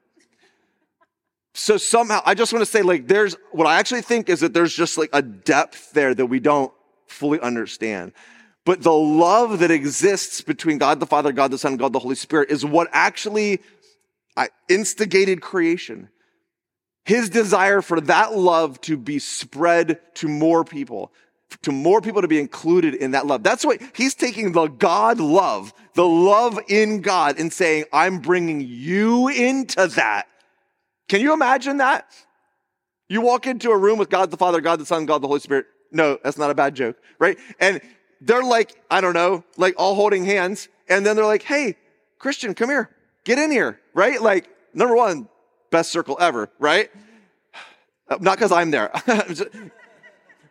So 1.54 1.76
somehow, 1.76 2.20
I 2.26 2.34
just 2.34 2.52
want 2.52 2.64
to 2.64 2.70
say, 2.70 2.82
like, 2.82 3.06
there's 3.06 3.37
what 3.52 3.66
I 3.66 3.78
actually 3.78 4.02
think 4.02 4.28
is 4.28 4.40
that 4.40 4.52
there's 4.52 4.75
just 4.75 4.99
like 4.99 5.11
a 5.12 5.23
depth 5.23 5.92
there 5.92 6.14
that 6.14 6.26
we 6.26 6.40
don't 6.40 6.73
fully 7.06 7.40
understand. 7.40 8.12
But 8.64 8.82
the 8.82 8.92
love 8.92 9.61
that 9.61 9.70
exists 9.70 10.40
between 10.40 10.78
God 10.78 10.99
the 10.99 11.06
Father, 11.06 11.32
God 11.32 11.52
the 11.52 11.58
Son, 11.58 11.76
God 11.76 11.92
the 11.92 12.00
Holy 12.00 12.16
Spirit 12.16 12.50
is 12.50 12.64
what 12.64 12.88
actually 12.92 13.61
uh, 14.37 14.49
instigated 14.68 15.40
creation. 15.40 16.08
His 17.04 17.28
desire 17.28 17.82
for 17.82 18.00
that 18.00 18.37
love 18.37 18.80
to 18.82 18.96
be 18.96 19.18
spread 19.18 20.00
to 20.16 20.28
more 20.28 20.64
people 20.64 21.12
to 21.62 21.73
more 21.73 22.00
people 22.00 22.23
to 22.23 22.28
be 22.28 22.40
included 22.40 22.94
in 22.94 23.12
that 23.12 23.26
love. 23.26 23.42
That's 23.42 23.64
what 23.64 23.80
he's 23.94 24.14
taking 24.14 24.52
the 24.52 24.66
God 24.66 25.20
love, 25.20 25.73
the 25.94 26.06
love 26.06 26.58
in 26.68 27.00
God 27.00 27.38
and 27.38 27.52
saying, 27.52 27.84
I'm 27.92 28.18
bringing 28.18 28.61
you 28.61 29.28
into 29.28 29.87
that. 29.88 30.26
Can 31.08 31.20
you 31.20 31.32
imagine 31.32 31.78
that? 31.78 32.11
You 33.08 33.20
walk 33.20 33.46
into 33.46 33.70
a 33.70 33.76
room 33.76 33.99
with 33.99 34.11
God 34.11 34.30
the 34.30 34.37
Father, 34.37 34.61
God 34.61 34.80
the 34.80 34.87
Son, 34.87 35.06
God 35.06 35.23
the 35.23 35.28
Holy 35.28 35.40
Spirit. 35.40 35.66
No, 35.92 36.18
that's 36.23 36.38
not 36.38 36.50
a 36.50 36.54
bad 36.54 36.75
joke, 36.75 36.96
right? 37.18 37.38
And 37.61 37.80
they're 38.20 38.42
like, 38.42 38.75
I 38.90 39.00
don't 39.00 39.14
know, 39.14 39.44
like 39.56 39.75
all 39.76 39.94
holding 39.94 40.25
hands. 40.25 40.68
And 40.88 41.04
then 41.04 41.16
they're 41.16 41.26
like, 41.26 41.42
hey, 41.42 41.76
Christian, 42.18 42.54
come 42.54 42.70
here, 42.70 42.90
get 43.25 43.38
in 43.38 43.50
here, 43.50 43.80
right? 43.92 44.20
Like, 44.20 44.49
number 44.73 44.96
one, 44.96 45.28
best 45.70 45.92
circle 45.92 46.16
ever, 46.20 46.50
right? 46.58 46.90
Uh, 48.08 48.18
not 48.20 48.38
because 48.38 48.52
I'm 48.52 48.70
there. 48.70 48.90
but 49.06 49.50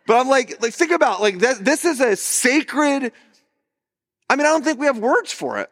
I'm 0.08 0.28
like, 0.28 0.62
like, 0.62 0.72
think 0.72 0.92
about 0.92 1.20
like 1.20 1.38
this, 1.38 1.58
this 1.58 1.84
is 1.84 2.00
a 2.00 2.16
sacred. 2.16 3.12
I 4.30 4.36
mean, 4.36 4.46
I 4.46 4.50
don't 4.50 4.64
think 4.64 4.78
we 4.78 4.86
have 4.86 4.98
words 4.98 5.32
for 5.32 5.58
it. 5.58 5.70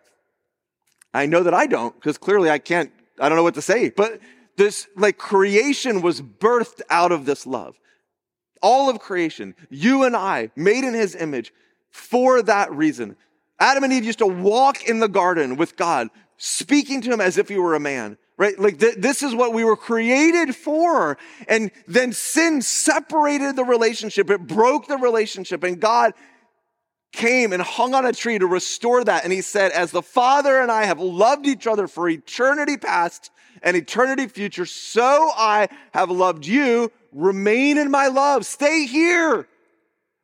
I 1.15 1.27
know 1.27 1.43
that 1.43 1.55
I 1.55 1.67
don't, 1.67 1.95
because 1.95 2.19
clearly 2.19 2.51
I 2.51 2.59
can't, 2.59 2.91
I 3.21 3.29
don't 3.29 3.37
know 3.37 3.43
what 3.43 3.55
to 3.55 3.63
say. 3.63 3.91
But 3.91 4.21
this 4.57 4.87
like 4.97 5.19
creation 5.19 6.03
was 6.03 6.21
birthed 6.21 6.83
out 6.91 7.13
of 7.13 7.25
this 7.25 7.47
love. 7.47 7.79
All 8.61 8.89
of 8.89 9.01
creation, 9.01 9.55
you 9.71 10.05
and 10.05 10.15
I, 10.15 10.51
made 10.55 10.85
in 10.85 10.95
his 10.95 11.15
image 11.15 11.53
for 11.91 12.43
that 12.43 12.73
reason. 12.73 13.17
Adam 13.59 13.85
and 13.85 13.93
Eve 13.93 14.05
used 14.05 14.19
to 14.19 14.27
walk 14.27 14.85
in 14.89 14.99
the 14.99 15.09
garden 15.09 15.57
with 15.57 15.77
God, 15.77 16.09
speaking 16.37 17.01
to 17.03 17.13
him 17.13 17.21
as 17.21 17.39
if 17.39 17.49
he 17.49 17.59
were 17.59 17.75
a 17.75 17.81
man, 17.81 18.19
right? 18.37 18.59
Like 18.59 18.79
th- 18.79 18.97
this 18.97 19.23
is 19.23 19.35
what 19.35 19.53
we 19.53 19.65
were 19.65 19.77
created 19.77 20.55
for. 20.55 21.19
And 21.49 21.71
then 21.87 22.13
sin 22.13 22.63
separated 22.63 23.57
the 23.57 23.65
relationship. 23.65 24.31
It 24.31 24.47
broke 24.47 24.89
the 24.89 24.97
relationship 24.97 25.63
and 25.65 25.81
God 25.81 26.15
came 27.13 27.53
and 27.53 27.63
hung 27.63 27.95
on 27.95 28.07
a 28.07 28.13
tree 28.13 28.39
to 28.39 28.47
restore 28.47 29.05
that. 29.05 29.25
And 29.25 29.33
he 29.33 29.43
said, 29.43 29.71
as 29.73 29.91
the 29.91 30.03
Father 30.03 30.61
and 30.61 30.71
I 30.73 30.85
have 30.85 30.99
loved 30.99 31.47
each 31.47 31.67
other 31.67 31.87
for 31.87 32.09
eternity 32.09 32.77
past 32.77 33.31
and 33.63 33.77
eternity 33.77 34.27
future, 34.27 34.67
so 34.67 35.31
I 35.37 35.69
have 35.93 36.11
loved 36.11 36.47
you. 36.47 36.91
Remain 37.13 37.79
in 37.79 37.91
my 37.91 38.09
love. 38.09 38.47
Stay 38.47 38.87
here. 38.87 39.47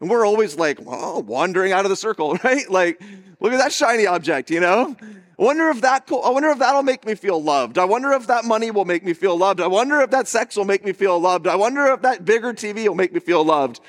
And 0.00 0.08
we're 0.08 0.24
always 0.24 0.56
like, 0.56 0.80
well, 0.80 1.22
wandering 1.22 1.72
out 1.72 1.84
of 1.84 1.90
the 1.90 1.96
circle, 1.96 2.34
right? 2.44 2.68
Like, 2.70 3.00
look 3.40 3.52
at 3.52 3.58
that 3.58 3.72
shiny 3.72 4.06
object, 4.06 4.50
you 4.50 4.60
know? 4.60 4.96
I 5.00 5.44
wonder 5.44 5.68
if 5.68 5.82
that, 5.82 6.08
I 6.10 6.30
wonder 6.30 6.48
if 6.48 6.58
that'll 6.58 6.82
make 6.82 7.06
me 7.06 7.14
feel 7.14 7.40
loved. 7.40 7.78
I 7.78 7.84
wonder 7.84 8.12
if 8.12 8.26
that 8.26 8.44
money 8.44 8.72
will 8.72 8.84
make 8.84 9.04
me 9.04 9.12
feel 9.12 9.36
loved. 9.36 9.60
I 9.60 9.68
wonder 9.68 10.00
if 10.00 10.10
that 10.10 10.26
sex 10.26 10.56
will 10.56 10.64
make 10.64 10.84
me 10.84 10.92
feel 10.92 11.18
loved. 11.20 11.46
I 11.46 11.54
wonder 11.54 11.86
if 11.86 12.02
that 12.02 12.24
bigger 12.24 12.52
TV 12.52 12.88
will 12.88 12.96
make 12.96 13.12
me 13.12 13.20
feel 13.20 13.44
loved. 13.44 13.80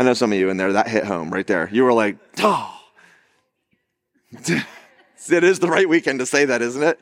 I 0.00 0.02
know 0.02 0.14
some 0.14 0.32
of 0.32 0.38
you 0.38 0.48
in 0.48 0.56
there, 0.56 0.72
that 0.72 0.88
hit 0.88 1.04
home 1.04 1.28
right 1.28 1.46
there. 1.46 1.68
You 1.70 1.84
were 1.84 1.92
like, 1.92 2.16
oh. 2.38 2.74
it 4.32 4.64
is 5.44 5.58
the 5.58 5.68
right 5.68 5.86
weekend 5.86 6.20
to 6.20 6.26
say 6.26 6.46
that, 6.46 6.62
isn't 6.62 6.82
it? 6.82 6.98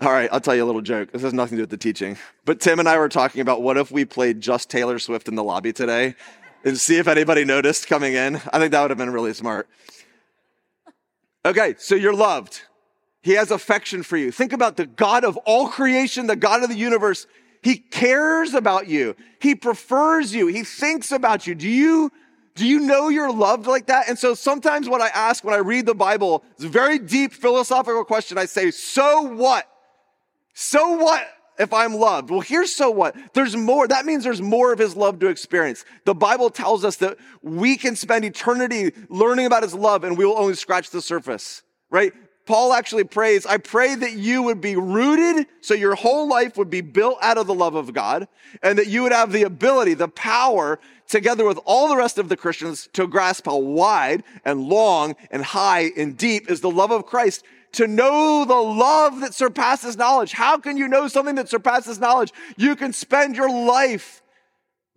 All 0.00 0.10
right, 0.10 0.30
I'll 0.32 0.40
tell 0.40 0.54
you 0.54 0.64
a 0.64 0.66
little 0.66 0.80
joke. 0.80 1.12
This 1.12 1.20
has 1.20 1.34
nothing 1.34 1.56
to 1.56 1.60
do 1.60 1.62
with 1.64 1.70
the 1.70 1.76
teaching. 1.76 2.16
But 2.46 2.58
Tim 2.58 2.78
and 2.78 2.88
I 2.88 2.96
were 2.96 3.10
talking 3.10 3.42
about 3.42 3.60
what 3.60 3.76
if 3.76 3.90
we 3.90 4.06
played 4.06 4.40
just 4.40 4.70
Taylor 4.70 4.98
Swift 4.98 5.28
in 5.28 5.34
the 5.34 5.44
lobby 5.44 5.74
today 5.74 6.14
and 6.64 6.78
see 6.78 6.96
if 6.96 7.06
anybody 7.06 7.44
noticed 7.44 7.86
coming 7.86 8.14
in. 8.14 8.36
I 8.50 8.58
think 8.58 8.72
that 8.72 8.80
would 8.80 8.90
have 8.90 8.96
been 8.96 9.12
really 9.12 9.34
smart. 9.34 9.68
Okay, 11.44 11.74
so 11.76 11.94
you're 11.94 12.14
loved. 12.14 12.62
He 13.20 13.32
has 13.32 13.50
affection 13.50 14.04
for 14.04 14.16
you. 14.16 14.32
Think 14.32 14.54
about 14.54 14.78
the 14.78 14.86
God 14.86 15.22
of 15.24 15.36
all 15.44 15.68
creation, 15.68 16.28
the 16.28 16.34
God 16.34 16.62
of 16.62 16.70
the 16.70 16.78
universe. 16.78 17.26
He 17.64 17.78
cares 17.78 18.52
about 18.52 18.88
you. 18.88 19.16
He 19.40 19.54
prefers 19.54 20.34
you. 20.34 20.48
He 20.48 20.64
thinks 20.64 21.10
about 21.10 21.46
you. 21.46 21.54
Do 21.54 21.66
you 21.66 22.12
do 22.54 22.66
you 22.66 22.78
know 22.78 23.08
you're 23.08 23.32
loved 23.32 23.66
like 23.66 23.86
that? 23.86 24.08
And 24.08 24.18
so 24.18 24.34
sometimes 24.34 24.88
what 24.88 25.00
I 25.00 25.08
ask 25.08 25.42
when 25.42 25.54
I 25.54 25.58
read 25.58 25.86
the 25.86 25.94
Bible 25.94 26.44
is 26.58 26.66
a 26.66 26.68
very 26.68 26.98
deep 26.98 27.32
philosophical 27.32 28.04
question. 28.04 28.38
I 28.38 28.44
say, 28.44 28.70
so 28.70 29.22
what? 29.22 29.66
So 30.52 30.90
what 30.90 31.26
if 31.58 31.72
I'm 31.72 31.94
loved? 31.94 32.30
Well, 32.30 32.40
here's 32.40 32.72
so 32.72 32.90
what. 32.90 33.16
There's 33.32 33.56
more. 33.56 33.88
That 33.88 34.04
means 34.04 34.24
there's 34.24 34.42
more 34.42 34.72
of 34.72 34.78
his 34.78 34.94
love 34.94 35.18
to 35.20 35.28
experience. 35.28 35.86
The 36.04 36.14
Bible 36.14 36.50
tells 36.50 36.84
us 36.84 36.96
that 36.96 37.16
we 37.42 37.76
can 37.76 37.96
spend 37.96 38.26
eternity 38.26 38.92
learning 39.08 39.46
about 39.46 39.62
his 39.62 39.74
love 39.74 40.04
and 40.04 40.18
we 40.18 40.26
will 40.26 40.38
only 40.38 40.54
scratch 40.54 40.90
the 40.90 41.00
surface, 41.00 41.62
right? 41.90 42.12
Paul 42.46 42.74
actually 42.74 43.04
prays, 43.04 43.46
I 43.46 43.56
pray 43.56 43.94
that 43.94 44.12
you 44.12 44.42
would 44.42 44.60
be 44.60 44.76
rooted 44.76 45.46
so 45.62 45.72
your 45.72 45.94
whole 45.94 46.28
life 46.28 46.56
would 46.58 46.68
be 46.68 46.82
built 46.82 47.18
out 47.22 47.38
of 47.38 47.46
the 47.46 47.54
love 47.54 47.74
of 47.74 47.94
God 47.94 48.28
and 48.62 48.78
that 48.78 48.86
you 48.86 49.02
would 49.02 49.12
have 49.12 49.32
the 49.32 49.44
ability, 49.44 49.94
the 49.94 50.08
power, 50.08 50.78
together 51.08 51.46
with 51.46 51.58
all 51.64 51.88
the 51.88 51.96
rest 51.96 52.18
of 52.18 52.28
the 52.28 52.36
Christians 52.36 52.88
to 52.92 53.06
grasp 53.06 53.46
how 53.46 53.56
wide 53.56 54.24
and 54.44 54.68
long 54.68 55.16
and 55.30 55.42
high 55.42 55.90
and 55.96 56.16
deep 56.16 56.50
is 56.50 56.60
the 56.60 56.70
love 56.70 56.90
of 56.90 57.06
Christ 57.06 57.44
to 57.72 57.86
know 57.86 58.44
the 58.44 58.54
love 58.54 59.20
that 59.20 59.34
surpasses 59.34 59.96
knowledge. 59.96 60.32
How 60.32 60.58
can 60.58 60.76
you 60.76 60.86
know 60.86 61.08
something 61.08 61.34
that 61.36 61.48
surpasses 61.48 61.98
knowledge? 61.98 62.32
You 62.56 62.76
can 62.76 62.92
spend 62.92 63.36
your 63.36 63.50
life 63.50 64.22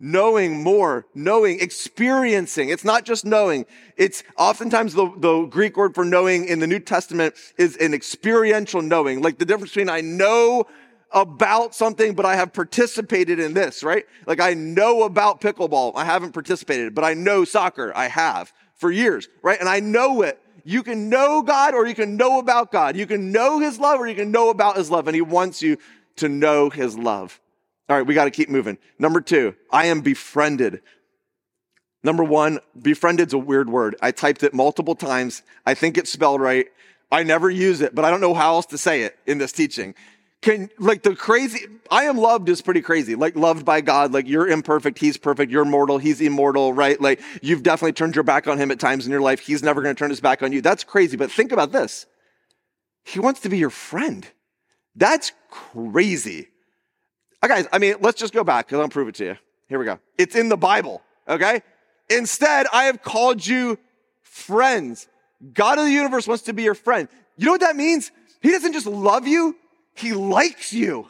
knowing 0.00 0.62
more, 0.62 1.06
knowing, 1.14 1.60
experiencing. 1.60 2.68
It's 2.68 2.84
not 2.84 3.04
just 3.04 3.24
knowing. 3.24 3.66
It's 3.96 4.22
oftentimes 4.36 4.94
the, 4.94 5.12
the 5.16 5.46
Greek 5.46 5.76
word 5.76 5.94
for 5.94 6.04
knowing 6.04 6.46
in 6.46 6.60
the 6.60 6.66
New 6.66 6.78
Testament 6.78 7.34
is 7.56 7.76
an 7.76 7.94
experiential 7.94 8.80
knowing. 8.80 9.22
Like 9.22 9.38
the 9.38 9.44
difference 9.44 9.72
between 9.72 9.88
I 9.88 10.00
know 10.00 10.66
about 11.10 11.74
something, 11.74 12.14
but 12.14 12.26
I 12.26 12.36
have 12.36 12.52
participated 12.52 13.38
in 13.38 13.54
this, 13.54 13.82
right? 13.82 14.04
Like 14.26 14.40
I 14.40 14.54
know 14.54 15.02
about 15.02 15.40
pickleball. 15.40 15.92
I 15.96 16.04
haven't 16.04 16.32
participated, 16.32 16.94
but 16.94 17.04
I 17.04 17.14
know 17.14 17.44
soccer. 17.44 17.92
I 17.96 18.08
have 18.08 18.52
for 18.76 18.90
years, 18.90 19.28
right? 19.42 19.58
And 19.58 19.68
I 19.68 19.80
know 19.80 20.22
it. 20.22 20.40
You 20.64 20.82
can 20.82 21.08
know 21.08 21.42
God 21.42 21.74
or 21.74 21.86
you 21.86 21.94
can 21.94 22.16
know 22.16 22.38
about 22.38 22.70
God. 22.70 22.94
You 22.94 23.06
can 23.06 23.32
know 23.32 23.58
his 23.58 23.78
love 23.80 24.00
or 24.00 24.06
you 24.06 24.14
can 24.14 24.30
know 24.30 24.50
about 24.50 24.76
his 24.76 24.90
love. 24.90 25.08
And 25.08 25.14
he 25.14 25.22
wants 25.22 25.62
you 25.62 25.78
to 26.16 26.28
know 26.28 26.68
his 26.68 26.96
love. 26.96 27.40
All 27.88 27.96
right, 27.96 28.06
we 28.06 28.14
got 28.14 28.24
to 28.24 28.30
keep 28.30 28.48
moving. 28.48 28.78
Number 28.98 29.20
two, 29.20 29.54
I 29.70 29.86
am 29.86 30.02
befriended. 30.02 30.82
Number 32.02 32.22
one, 32.22 32.60
befriended's 32.80 33.32
a 33.32 33.38
weird 33.38 33.70
word. 33.70 33.96
I 34.02 34.12
typed 34.12 34.42
it 34.42 34.54
multiple 34.54 34.94
times. 34.94 35.42
I 35.66 35.74
think 35.74 35.98
it's 35.98 36.10
spelled 36.10 36.40
right. 36.40 36.66
I 37.10 37.22
never 37.22 37.48
use 37.48 37.80
it, 37.80 37.94
but 37.94 38.04
I 38.04 38.10
don't 38.10 38.20
know 38.20 38.34
how 38.34 38.54
else 38.54 38.66
to 38.66 38.78
say 38.78 39.02
it 39.02 39.18
in 39.26 39.38
this 39.38 39.52
teaching. 39.52 39.94
Can, 40.40 40.70
like 40.78 41.02
the 41.02 41.16
crazy, 41.16 41.66
I 41.90 42.04
am 42.04 42.16
loved 42.16 42.48
is 42.48 42.62
pretty 42.62 42.82
crazy. 42.82 43.16
Like 43.16 43.34
loved 43.34 43.64
by 43.64 43.80
God, 43.80 44.12
like 44.12 44.28
you're 44.28 44.46
imperfect, 44.46 44.98
he's 44.98 45.16
perfect, 45.16 45.50
you're 45.50 45.64
mortal, 45.64 45.98
he's 45.98 46.20
immortal, 46.20 46.72
right? 46.72 47.00
Like 47.00 47.20
you've 47.42 47.64
definitely 47.64 47.94
turned 47.94 48.14
your 48.14 48.22
back 48.22 48.46
on 48.46 48.58
him 48.58 48.70
at 48.70 48.78
times 48.78 49.04
in 49.04 49.10
your 49.10 49.20
life. 49.20 49.40
He's 49.40 49.64
never 49.64 49.82
going 49.82 49.94
to 49.94 49.98
turn 49.98 50.10
his 50.10 50.20
back 50.20 50.42
on 50.42 50.52
you. 50.52 50.60
That's 50.60 50.84
crazy. 50.84 51.16
But 51.16 51.32
think 51.32 51.50
about 51.50 51.72
this. 51.72 52.06
He 53.02 53.18
wants 53.18 53.40
to 53.40 53.48
be 53.48 53.58
your 53.58 53.70
friend. 53.70 54.28
That's 54.94 55.32
crazy. 55.50 56.48
Guys, 57.46 57.66
I 57.72 57.78
mean, 57.78 57.94
let's 58.00 58.20
just 58.20 58.34
go 58.34 58.44
back 58.44 58.66
because 58.66 58.80
I'll 58.80 58.88
prove 58.88 59.08
it 59.08 59.14
to 59.16 59.24
you. 59.24 59.36
Here 59.68 59.78
we 59.78 59.84
go. 59.84 59.98
It's 60.16 60.34
in 60.34 60.48
the 60.48 60.56
Bible, 60.56 61.02
okay? 61.28 61.62
Instead, 62.10 62.66
I 62.72 62.84
have 62.84 63.02
called 63.02 63.46
you 63.46 63.78
friends. 64.22 65.08
God 65.52 65.78
of 65.78 65.84
the 65.84 65.90
universe 65.90 66.26
wants 66.26 66.44
to 66.44 66.52
be 66.52 66.62
your 66.62 66.74
friend. 66.74 67.08
You 67.36 67.46
know 67.46 67.52
what 67.52 67.60
that 67.60 67.76
means? 67.76 68.10
He 68.40 68.50
doesn't 68.50 68.72
just 68.72 68.86
love 68.86 69.26
you, 69.26 69.56
he 69.94 70.12
likes 70.12 70.72
you. 70.72 71.08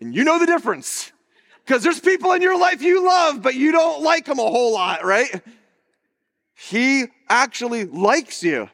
And 0.00 0.14
you 0.14 0.24
know 0.24 0.38
the 0.38 0.46
difference. 0.46 1.12
Because 1.64 1.82
there's 1.82 2.00
people 2.00 2.32
in 2.32 2.40
your 2.40 2.58
life 2.58 2.80
you 2.80 3.04
love, 3.06 3.42
but 3.42 3.54
you 3.54 3.72
don't 3.72 4.02
like 4.02 4.24
them 4.24 4.38
a 4.38 4.42
whole 4.42 4.72
lot, 4.72 5.04
right? 5.04 5.42
He 6.54 7.06
actually 7.28 7.84
likes 7.84 8.42
you. 8.42 8.70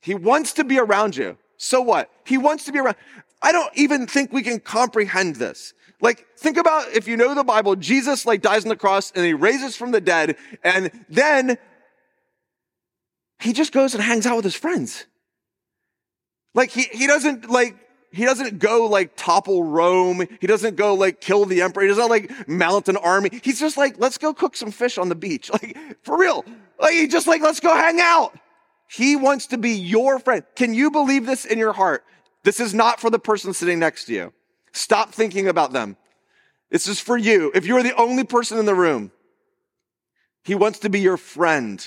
He 0.00 0.14
wants 0.14 0.54
to 0.54 0.64
be 0.64 0.78
around 0.78 1.16
you. 1.16 1.38
So 1.56 1.80
what? 1.80 2.10
He 2.24 2.38
wants 2.38 2.64
to 2.64 2.72
be 2.72 2.78
around. 2.78 2.96
I 3.40 3.52
don't 3.52 3.70
even 3.74 4.06
think 4.06 4.32
we 4.32 4.42
can 4.42 4.60
comprehend 4.60 5.36
this. 5.36 5.74
Like, 6.00 6.26
think 6.36 6.56
about 6.56 6.92
if 6.92 7.08
you 7.08 7.16
know 7.16 7.34
the 7.34 7.44
Bible, 7.44 7.76
Jesus 7.76 8.24
like 8.26 8.42
dies 8.42 8.64
on 8.64 8.68
the 8.68 8.76
cross 8.76 9.10
and 9.12 9.24
he 9.24 9.34
raises 9.34 9.76
from 9.76 9.90
the 9.90 10.00
dead 10.00 10.36
and 10.62 10.90
then 11.08 11.58
he 13.40 13.52
just 13.52 13.72
goes 13.72 13.94
and 13.94 14.02
hangs 14.02 14.26
out 14.26 14.36
with 14.36 14.44
his 14.44 14.54
friends. 14.54 15.06
Like 16.54 16.70
he, 16.70 16.82
he 16.82 17.06
doesn't 17.06 17.48
like, 17.50 17.76
he 18.10 18.24
doesn't 18.24 18.58
go 18.58 18.86
like 18.86 19.12
topple 19.16 19.62
Rome. 19.62 20.26
He 20.40 20.46
doesn't 20.46 20.76
go 20.76 20.94
like 20.94 21.20
kill 21.20 21.44
the 21.44 21.62
emperor. 21.62 21.82
He 21.82 21.88
doesn't 21.88 22.08
like 22.08 22.48
mount 22.48 22.88
an 22.88 22.96
army. 22.96 23.30
He's 23.42 23.60
just 23.60 23.76
like, 23.76 23.96
let's 23.98 24.18
go 24.18 24.32
cook 24.32 24.56
some 24.56 24.70
fish 24.70 24.98
on 24.98 25.08
the 25.08 25.14
beach. 25.14 25.50
Like 25.62 25.76
for 26.02 26.18
real. 26.18 26.44
Like 26.80 26.94
he 26.94 27.06
just 27.06 27.26
like, 27.26 27.42
let's 27.42 27.60
go 27.60 27.74
hang 27.74 28.00
out. 28.00 28.38
He 28.90 29.16
wants 29.16 29.48
to 29.48 29.58
be 29.58 29.72
your 29.72 30.18
friend. 30.18 30.44
Can 30.56 30.74
you 30.74 30.90
believe 30.90 31.26
this 31.26 31.44
in 31.44 31.58
your 31.58 31.72
heart? 31.72 32.04
This 32.48 32.60
is 32.60 32.72
not 32.72 32.98
for 32.98 33.10
the 33.10 33.18
person 33.18 33.52
sitting 33.52 33.78
next 33.78 34.06
to 34.06 34.14
you. 34.14 34.32
Stop 34.72 35.12
thinking 35.12 35.48
about 35.48 35.74
them. 35.74 35.98
This 36.70 36.88
is 36.88 36.98
for 36.98 37.18
you. 37.18 37.52
If 37.54 37.66
you're 37.66 37.82
the 37.82 37.94
only 37.94 38.24
person 38.24 38.58
in 38.58 38.64
the 38.64 38.74
room, 38.74 39.12
he 40.44 40.54
wants 40.54 40.78
to 40.78 40.88
be 40.88 40.98
your 40.98 41.18
friend. 41.18 41.86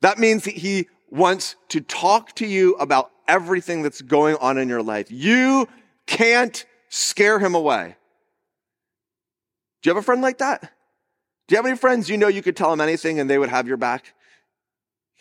That 0.00 0.18
means 0.18 0.44
that 0.44 0.54
he 0.54 0.88
wants 1.10 1.56
to 1.68 1.82
talk 1.82 2.34
to 2.36 2.46
you 2.46 2.72
about 2.76 3.10
everything 3.28 3.82
that's 3.82 4.00
going 4.00 4.36
on 4.36 4.56
in 4.56 4.66
your 4.66 4.82
life. 4.82 5.10
You 5.10 5.68
can't 6.06 6.64
scare 6.88 7.38
him 7.38 7.54
away. 7.54 7.96
Do 9.82 9.90
you 9.90 9.94
have 9.94 10.02
a 10.02 10.06
friend 10.06 10.22
like 10.22 10.38
that? 10.38 10.72
Do 11.48 11.54
you 11.54 11.56
have 11.56 11.66
any 11.66 11.76
friends 11.76 12.08
you 12.08 12.16
know 12.16 12.28
you 12.28 12.40
could 12.40 12.56
tell 12.56 12.70
them 12.70 12.80
anything 12.80 13.20
and 13.20 13.28
they 13.28 13.36
would 13.36 13.50
have 13.50 13.68
your 13.68 13.76
back? 13.76 14.14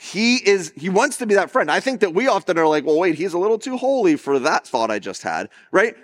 He 0.01 0.37
is, 0.37 0.73
he 0.75 0.89
wants 0.89 1.17
to 1.17 1.27
be 1.27 1.35
that 1.35 1.51
friend. 1.51 1.69
I 1.69 1.79
think 1.79 2.01
that 2.01 2.13
we 2.13 2.27
often 2.27 2.57
are 2.57 2.67
like, 2.67 2.85
well, 2.85 2.97
wait, 2.97 3.15
he's 3.15 3.33
a 3.33 3.37
little 3.37 3.59
too 3.59 3.77
holy 3.77 4.15
for 4.15 4.39
that 4.39 4.65
thought 4.65 4.89
I 4.89 4.99
just 4.99 5.21
had, 5.21 5.49
right? 5.71 5.95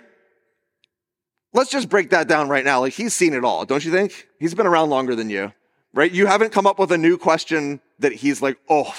let's 1.52 1.70
just 1.70 1.88
break 1.88 2.10
that 2.10 2.28
down 2.28 2.48
right 2.48 2.64
now. 2.64 2.80
Like 2.80 2.92
he's 2.92 3.14
seen 3.14 3.34
it 3.34 3.44
all, 3.44 3.64
don't 3.64 3.84
you 3.84 3.90
think? 3.90 4.28
He's 4.38 4.54
been 4.54 4.66
around 4.66 4.90
longer 4.90 5.14
than 5.14 5.30
you, 5.30 5.52
right? 5.92 6.10
You 6.10 6.26
haven't 6.26 6.52
come 6.52 6.66
up 6.66 6.78
with 6.78 6.92
a 6.92 6.98
new 6.98 7.16
question 7.18 7.80
that 7.98 8.12
he's 8.12 8.42
like, 8.42 8.58
oh, 8.68 8.94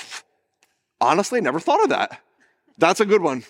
honestly, 0.99 1.41
never 1.41 1.59
thought 1.59 1.83
of 1.83 1.89
that. 1.89 2.21
That's 2.77 2.99
a 2.99 3.05
good 3.05 3.21
one. 3.21 3.43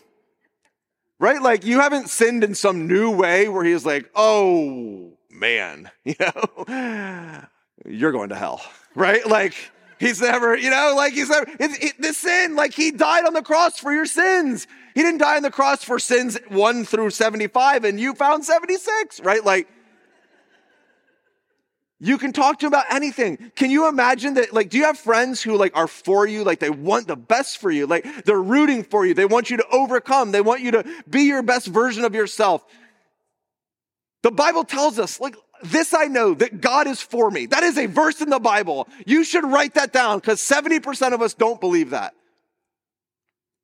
Right? 1.20 1.42
Like 1.42 1.66
you 1.66 1.80
haven't 1.80 2.10
sinned 2.10 2.44
in 2.44 2.56
some 2.56 2.88
new 2.88 3.12
way 3.12 3.50
where 3.50 3.64
he's 3.64 3.86
like, 3.86 4.10
oh 4.16 5.14
man, 5.30 5.92
you 6.04 6.16
know, 6.20 7.44
you're 7.86 8.12
going 8.12 8.30
to 8.30 8.36
hell, 8.36 8.62
right? 8.96 9.26
Like 9.28 9.56
he's 10.00 10.22
never, 10.22 10.58
you 10.58 10.70
know, 10.70 10.94
like 10.96 11.14
he's 11.14 11.30
never, 11.30 11.50
it, 11.60 11.84
it, 11.84 12.02
the 12.02 12.14
sin, 12.14 12.56
like 12.56 12.74
he 12.74 12.92
died 12.92 13.26
on 13.26 13.34
the 13.34 13.42
cross 13.42 13.80
for 13.80 13.94
your 13.94 14.06
sins. 14.06 14.68
He 14.96 15.02
didn't 15.02 15.20
die 15.20 15.38
on 15.38 15.44
the 15.44 15.52
cross 15.52 15.84
for 15.84 16.00
sins 16.00 16.38
one 16.48 16.86
through 16.86 17.12
75 17.12 17.84
and 17.84 18.00
you 18.00 18.14
found 18.16 18.44
76, 18.44 19.22
right? 19.22 19.44
Like, 19.44 19.68
you 22.02 22.18
can 22.18 22.32
talk 22.32 22.60
to 22.60 22.66
him 22.66 22.72
about 22.72 22.86
anything. 22.90 23.52
Can 23.56 23.72
you 23.72 23.90
imagine 23.90 24.36
that? 24.36 24.54
Like, 24.54 24.70
do 24.70 24.78
you 24.78 24.86
have 24.86 24.98
friends 24.98 25.42
who 25.42 25.58
like 25.58 25.76
are 25.76 25.88
for 25.88 26.26
you? 26.26 26.46
Like 26.46 26.60
they 26.60 26.70
want 26.70 27.08
the 27.08 27.18
best 27.18 27.58
for 27.58 27.70
you. 27.70 27.88
Like 27.88 28.24
they're 28.24 28.42
rooting 28.42 28.84
for 28.84 29.06
you. 29.06 29.14
They 29.14 29.26
want 29.26 29.50
you 29.50 29.58
to 29.58 29.68
overcome. 29.70 30.32
They 30.32 30.40
want 30.40 30.62
you 30.62 30.72
to 30.72 30.86
be 31.10 31.24
your 31.24 31.44
best 31.44 31.68
version 31.68 32.06
of 32.06 32.16
yourself. 32.16 32.64
The 34.22 34.32
Bible 34.32 34.64
tells 34.64 35.00
us, 35.00 35.20
like, 35.20 35.36
this 35.64 35.94
I 35.94 36.06
know 36.06 36.34
that 36.36 36.62
God 36.62 36.88
is 36.88 37.02
for 37.02 37.30
me. 37.30 37.46
That 37.48 37.64
is 37.64 37.78
a 37.78 37.86
verse 37.86 38.22
in 38.22 38.30
the 38.30 38.40
Bible. 38.40 38.88
You 39.06 39.24
should 39.24 39.44
write 39.44 39.76
that 39.76 39.94
down 39.94 40.20
because 40.20 40.42
70% 40.42 41.14
of 41.14 41.22
us 41.22 41.34
don't 41.34 41.60
believe 41.60 41.92
that. 41.92 42.14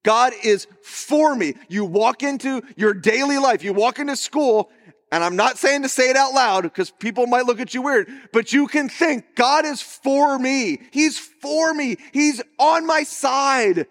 God 0.03 0.33
is 0.43 0.67
for 0.83 1.35
me. 1.35 1.55
You 1.67 1.83
walk 1.83 2.21
into 2.21 2.61
your 2.77 2.93
daily 2.93 3.39
life, 3.39 3.63
you 3.63 3.73
walk 3.73 3.97
into 3.97 4.15
school, 4.15 4.69
and 5.11 5.23
I'm 5.23 5.35
not 5.35 5.57
saying 5.57 5.81
to 5.81 5.89
say 5.89 6.09
it 6.09 6.15
out 6.15 6.33
loud 6.33 6.63
because 6.63 6.91
people 6.91 7.25
might 7.25 7.45
look 7.45 7.59
at 7.59 7.73
you 7.73 7.81
weird, 7.81 8.07
but 8.31 8.53
you 8.53 8.67
can 8.67 8.89
think 8.89 9.35
God 9.35 9.65
is 9.65 9.81
for 9.81 10.37
me. 10.37 10.79
He's 10.91 11.17
for 11.17 11.73
me. 11.73 11.97
He's 12.11 12.41
on 12.59 12.85
my 12.85 13.03
side. 13.03 13.87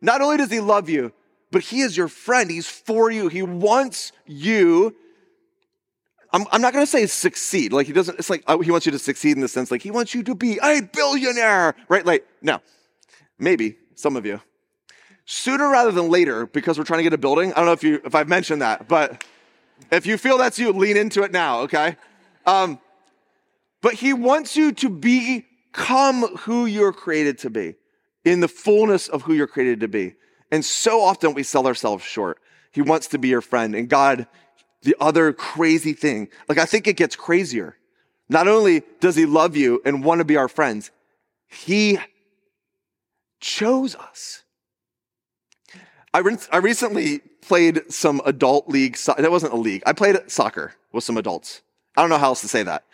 Not 0.00 0.20
only 0.20 0.36
does 0.36 0.50
he 0.50 0.60
love 0.60 0.88
you, 0.88 1.12
but 1.50 1.62
he 1.62 1.80
is 1.80 1.96
your 1.96 2.08
friend. 2.08 2.50
He's 2.50 2.68
for 2.68 3.10
you. 3.10 3.28
He 3.28 3.42
wants 3.42 4.12
you. 4.26 4.94
I'm, 6.32 6.44
I'm 6.50 6.60
not 6.60 6.72
going 6.72 6.84
to 6.84 6.90
say 6.90 7.06
succeed. 7.06 7.72
Like 7.72 7.86
he 7.86 7.92
doesn't, 7.92 8.18
it's 8.18 8.30
like 8.30 8.44
oh, 8.46 8.60
he 8.60 8.70
wants 8.70 8.86
you 8.86 8.92
to 8.92 8.98
succeed 8.98 9.36
in 9.36 9.40
the 9.40 9.48
sense 9.48 9.70
like 9.70 9.82
he 9.82 9.90
wants 9.90 10.14
you 10.14 10.22
to 10.24 10.34
be 10.34 10.58
a 10.62 10.80
billionaire, 10.80 11.74
right? 11.88 12.04
Like, 12.04 12.26
no, 12.42 12.60
maybe 13.38 13.76
some 13.94 14.16
of 14.16 14.26
you 14.26 14.40
sooner 15.26 15.68
rather 15.68 15.90
than 15.90 16.08
later 16.08 16.46
because 16.46 16.78
we're 16.78 16.84
trying 16.84 16.98
to 16.98 17.02
get 17.02 17.12
a 17.12 17.18
building. 17.18 17.52
I 17.52 17.56
don't 17.56 17.66
know 17.66 17.72
if 17.72 17.82
you, 17.82 18.00
if 18.04 18.14
I've 18.14 18.28
mentioned 18.28 18.62
that, 18.62 18.88
but 18.88 19.24
if 19.90 20.06
you 20.06 20.16
feel 20.16 20.38
that's 20.38 20.58
you, 20.58 20.72
lean 20.72 20.96
into 20.96 21.22
it 21.24 21.32
now, 21.32 21.60
okay? 21.60 21.96
Um, 22.46 22.78
but 23.82 23.94
he 23.94 24.12
wants 24.12 24.56
you 24.56 24.72
to 24.72 24.88
become 24.88 26.22
who 26.38 26.64
you're 26.66 26.92
created 26.92 27.38
to 27.38 27.50
be 27.50 27.74
in 28.24 28.40
the 28.40 28.48
fullness 28.48 29.08
of 29.08 29.22
who 29.22 29.34
you're 29.34 29.46
created 29.46 29.80
to 29.80 29.88
be. 29.88 30.14
And 30.50 30.64
so 30.64 31.02
often 31.02 31.34
we 31.34 31.42
sell 31.42 31.66
ourselves 31.66 32.04
short. 32.04 32.38
He 32.72 32.80
wants 32.80 33.08
to 33.08 33.18
be 33.18 33.28
your 33.28 33.40
friend. 33.40 33.74
And 33.74 33.88
God, 33.88 34.26
the 34.86 34.96
other 35.00 35.32
crazy 35.32 35.92
thing, 35.92 36.28
like 36.48 36.58
I 36.58 36.64
think 36.64 36.86
it 36.86 36.96
gets 36.96 37.16
crazier. 37.16 37.76
Not 38.28 38.48
only 38.48 38.82
does 39.00 39.16
he 39.16 39.26
love 39.26 39.56
you 39.56 39.82
and 39.84 40.04
want 40.04 40.20
to 40.20 40.24
be 40.24 40.36
our 40.36 40.48
friends, 40.48 40.90
he 41.48 41.98
chose 43.40 43.94
us. 43.96 44.44
I, 46.14 46.20
re- 46.20 46.38
I 46.50 46.58
recently 46.58 47.18
played 47.42 47.92
some 47.92 48.22
adult 48.24 48.68
league. 48.68 48.96
So- 48.96 49.14
that 49.18 49.30
wasn't 49.30 49.52
a 49.52 49.56
league. 49.56 49.82
I 49.86 49.92
played 49.92 50.18
soccer 50.28 50.74
with 50.92 51.04
some 51.04 51.16
adults. 51.16 51.62
I 51.96 52.00
don't 52.00 52.10
know 52.10 52.18
how 52.18 52.28
else 52.28 52.40
to 52.42 52.48
say 52.48 52.62
that. 52.62 52.84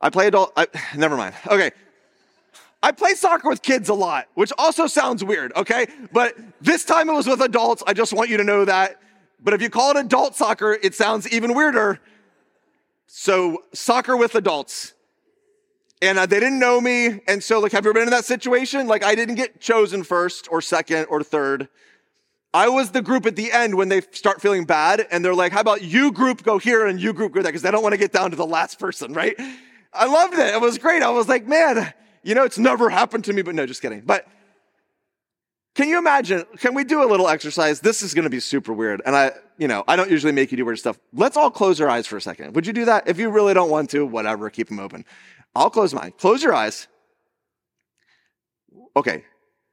I 0.00 0.10
play 0.10 0.26
adult. 0.26 0.52
I, 0.56 0.66
never 0.96 1.16
mind. 1.16 1.34
Okay. 1.46 1.70
I 2.82 2.90
play 2.90 3.14
soccer 3.14 3.48
with 3.48 3.62
kids 3.62 3.88
a 3.88 3.94
lot, 3.94 4.28
which 4.34 4.52
also 4.58 4.86
sounds 4.86 5.22
weird. 5.22 5.52
Okay. 5.54 5.86
But 6.10 6.36
this 6.60 6.84
time 6.84 7.08
it 7.08 7.12
was 7.12 7.26
with 7.26 7.40
adults. 7.42 7.82
I 7.86 7.92
just 7.92 8.12
want 8.12 8.28
you 8.30 8.38
to 8.38 8.44
know 8.44 8.64
that. 8.64 8.98
But 9.42 9.54
if 9.54 9.62
you 9.62 9.70
call 9.70 9.90
it 9.90 9.96
adult 9.96 10.36
soccer, 10.36 10.72
it 10.72 10.94
sounds 10.94 11.30
even 11.32 11.54
weirder. 11.54 12.00
So 13.06 13.64
soccer 13.74 14.16
with 14.16 14.34
adults. 14.34 14.94
And 16.00 16.18
uh, 16.18 16.26
they 16.26 16.40
didn't 16.40 16.58
know 16.58 16.80
me. 16.80 17.20
And 17.28 17.42
so 17.42 17.60
like, 17.60 17.72
have 17.72 17.84
you 17.84 17.90
ever 17.90 18.00
been 18.00 18.08
in 18.08 18.10
that 18.10 18.24
situation? 18.24 18.86
Like 18.86 19.04
I 19.04 19.14
didn't 19.14 19.36
get 19.36 19.60
chosen 19.60 20.02
first 20.02 20.48
or 20.50 20.60
second 20.60 21.06
or 21.06 21.22
third. 21.22 21.68
I 22.54 22.68
was 22.68 22.90
the 22.90 23.00
group 23.00 23.24
at 23.24 23.36
the 23.36 23.50
end 23.50 23.76
when 23.76 23.88
they 23.88 24.02
start 24.10 24.42
feeling 24.42 24.64
bad 24.64 25.06
and 25.10 25.24
they're 25.24 25.34
like, 25.34 25.52
how 25.52 25.60
about 25.60 25.82
you 25.82 26.12
group 26.12 26.42
go 26.42 26.58
here 26.58 26.86
and 26.86 27.00
you 27.00 27.12
group 27.12 27.32
go 27.32 27.40
there? 27.42 27.50
Because 27.50 27.62
they 27.62 27.70
don't 27.70 27.82
want 27.82 27.94
to 27.94 27.98
get 27.98 28.12
down 28.12 28.30
to 28.30 28.36
the 28.36 28.46
last 28.46 28.78
person, 28.78 29.14
right? 29.14 29.34
I 29.92 30.06
loved 30.06 30.34
it. 30.34 30.54
It 30.54 30.60
was 30.60 30.78
great. 30.78 31.02
I 31.02 31.10
was 31.10 31.28
like, 31.28 31.46
man, 31.46 31.92
you 32.22 32.34
know, 32.34 32.44
it's 32.44 32.58
never 32.58 32.90
happened 32.90 33.24
to 33.24 33.32
me, 33.32 33.42
but 33.42 33.54
no, 33.54 33.66
just 33.66 33.80
kidding. 33.80 34.02
But 34.02 34.26
can 35.74 35.88
you 35.88 35.98
imagine? 35.98 36.44
Can 36.58 36.74
we 36.74 36.84
do 36.84 37.02
a 37.02 37.08
little 37.08 37.28
exercise? 37.28 37.80
This 37.80 38.02
is 38.02 38.12
going 38.12 38.24
to 38.24 38.30
be 38.30 38.40
super 38.40 38.72
weird. 38.72 39.00
And 39.06 39.16
I, 39.16 39.32
you 39.56 39.68
know, 39.68 39.84
I 39.88 39.96
don't 39.96 40.10
usually 40.10 40.32
make 40.32 40.50
you 40.50 40.58
do 40.58 40.66
weird 40.66 40.78
stuff. 40.78 40.98
Let's 41.14 41.36
all 41.36 41.50
close 41.50 41.80
our 41.80 41.88
eyes 41.88 42.06
for 42.06 42.18
a 42.18 42.20
second. 42.20 42.54
Would 42.54 42.66
you 42.66 42.74
do 42.74 42.84
that? 42.84 43.08
If 43.08 43.18
you 43.18 43.30
really 43.30 43.54
don't 43.54 43.70
want 43.70 43.88
to, 43.90 44.04
whatever, 44.04 44.50
keep 44.50 44.68
them 44.68 44.78
open. 44.78 45.06
I'll 45.54 45.70
close 45.70 45.94
mine. 45.94 46.12
Close 46.18 46.42
your 46.42 46.54
eyes. 46.54 46.88
Okay. 48.94 49.24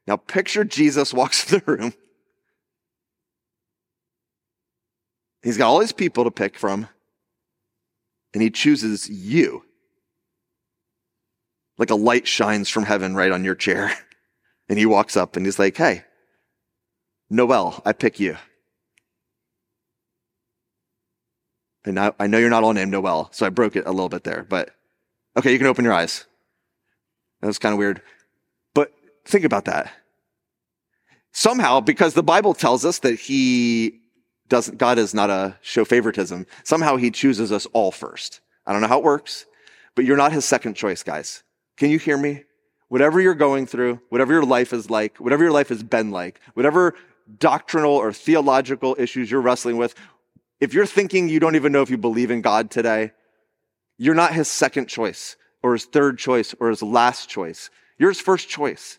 Now 0.07 0.15
picture 0.15 0.63
Jesus 0.63 1.13
walks 1.13 1.51
in 1.53 1.59
the 1.59 1.71
room. 1.71 1.93
He's 5.43 5.57
got 5.57 5.69
all 5.69 5.79
these 5.79 5.93
people 5.93 6.25
to 6.25 6.31
pick 6.31 6.57
from, 6.57 6.89
and 8.33 8.43
he 8.43 8.49
chooses 8.49 9.09
you. 9.09 9.63
Like 11.77 11.91
a 11.91 11.95
light 11.95 12.27
shines 12.27 12.67
from 12.67 12.83
heaven 12.83 13.15
right 13.15 13.31
on 13.31 13.43
your 13.43 13.55
chair. 13.55 13.93
And 14.69 14.77
he 14.77 14.85
walks 14.85 15.17
up 15.17 15.35
and 15.35 15.45
he's 15.45 15.59
like, 15.59 15.75
Hey, 15.75 16.03
Noel, 17.29 17.81
I 17.85 17.91
pick 17.91 18.19
you. 18.19 18.37
And 21.85 21.99
I, 21.99 22.11
I 22.19 22.27
know 22.27 22.37
you're 22.37 22.49
not 22.49 22.63
all 22.63 22.73
named 22.73 22.91
Noel, 22.91 23.29
so 23.31 23.45
I 23.45 23.49
broke 23.49 23.75
it 23.75 23.85
a 23.85 23.91
little 23.91 24.09
bit 24.09 24.23
there, 24.23 24.45
but 24.47 24.71
okay, 25.37 25.51
you 25.51 25.57
can 25.57 25.67
open 25.67 25.85
your 25.85 25.93
eyes. 25.93 26.25
That 27.41 27.47
was 27.47 27.59
kind 27.59 27.73
of 27.73 27.79
weird. 27.79 28.01
But 28.73 28.91
think 29.25 29.45
about 29.45 29.65
that. 29.65 29.91
Somehow, 31.31 31.79
because 31.79 32.13
the 32.13 32.23
Bible 32.23 32.53
tells 32.53 32.83
us 32.83 32.99
that 32.99 33.19
he 33.19 34.01
doesn't, 34.49 34.77
God 34.77 34.97
is 34.97 35.13
not 35.13 35.29
a 35.29 35.57
show 35.61 35.85
favoritism. 35.85 36.45
Somehow 36.63 36.97
he 36.97 37.11
chooses 37.11 37.51
us 37.51 37.65
all 37.67 37.91
first. 37.91 38.41
I 38.65 38.73
don't 38.73 38.81
know 38.81 38.87
how 38.87 38.99
it 38.99 39.03
works, 39.05 39.45
but 39.95 40.05
you're 40.05 40.17
not 40.17 40.33
his 40.33 40.45
second 40.45 40.73
choice, 40.73 41.03
guys. 41.03 41.43
Can 41.77 41.89
you 41.89 41.99
hear 41.99 42.17
me? 42.17 42.43
Whatever 42.89 43.21
you're 43.21 43.35
going 43.35 43.65
through, 43.65 44.01
whatever 44.09 44.33
your 44.33 44.43
life 44.43 44.73
is 44.73 44.89
like, 44.89 45.17
whatever 45.17 45.43
your 45.43 45.53
life 45.53 45.69
has 45.69 45.83
been 45.83 46.11
like, 46.11 46.41
whatever 46.55 46.95
doctrinal 47.37 47.93
or 47.93 48.11
theological 48.11 48.95
issues 48.99 49.29
you're 49.29 49.41
wrestling 49.41 49.77
with, 49.77 49.95
if 50.59 50.73
you're 50.73 50.85
thinking 50.85 51.29
you 51.29 51.39
don't 51.39 51.55
even 51.55 51.71
know 51.71 51.81
if 51.81 51.89
you 51.89 51.97
believe 51.97 52.31
in 52.31 52.41
God 52.41 52.69
today, 52.69 53.11
you're 53.97 54.15
not 54.15 54.33
his 54.33 54.47
second 54.47 54.87
choice 54.87 55.35
or 55.61 55.73
his 55.73 55.85
third 55.85 56.17
choice 56.17 56.55
or 56.59 56.69
his 56.69 56.81
last 56.81 57.29
choice. 57.29 57.69
You're 57.97 58.09
his 58.09 58.19
first 58.21 58.49
choice. 58.49 58.97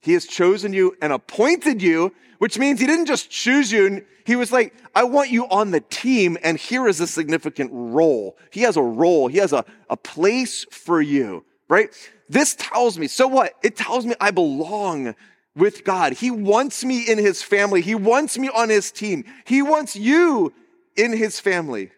He 0.00 0.12
has 0.14 0.24
chosen 0.24 0.72
you 0.72 0.96
and 1.02 1.12
appointed 1.12 1.82
you, 1.82 2.14
which 2.38 2.58
means 2.58 2.80
he 2.80 2.86
didn't 2.86 3.06
just 3.06 3.28
choose 3.28 3.72
you. 3.72 4.04
He 4.24 4.36
was 4.36 4.52
like, 4.52 4.72
I 4.94 5.04
want 5.04 5.30
you 5.30 5.46
on 5.48 5.72
the 5.72 5.80
team, 5.80 6.38
and 6.42 6.58
here 6.58 6.86
is 6.86 7.00
a 7.00 7.06
significant 7.06 7.70
role. 7.72 8.36
He 8.50 8.62
has 8.62 8.76
a 8.76 8.82
role, 8.82 9.28
he 9.28 9.38
has 9.38 9.52
a, 9.52 9.64
a 9.90 9.96
place 9.96 10.64
for 10.70 11.00
you, 11.00 11.44
right? 11.68 11.90
This 12.28 12.54
tells 12.54 12.98
me, 12.98 13.06
so 13.08 13.26
what? 13.26 13.54
It 13.62 13.76
tells 13.76 14.06
me 14.06 14.14
I 14.20 14.30
belong 14.30 15.14
with 15.54 15.84
God. 15.84 16.12
He 16.12 16.30
wants 16.30 16.84
me 16.84 17.08
in 17.08 17.18
his 17.18 17.42
family, 17.42 17.80
he 17.80 17.94
wants 17.94 18.38
me 18.38 18.48
on 18.48 18.68
his 18.68 18.90
team, 18.92 19.24
he 19.44 19.62
wants 19.62 19.96
you 19.96 20.52
in 20.96 21.12
his 21.12 21.40
family. 21.40 21.90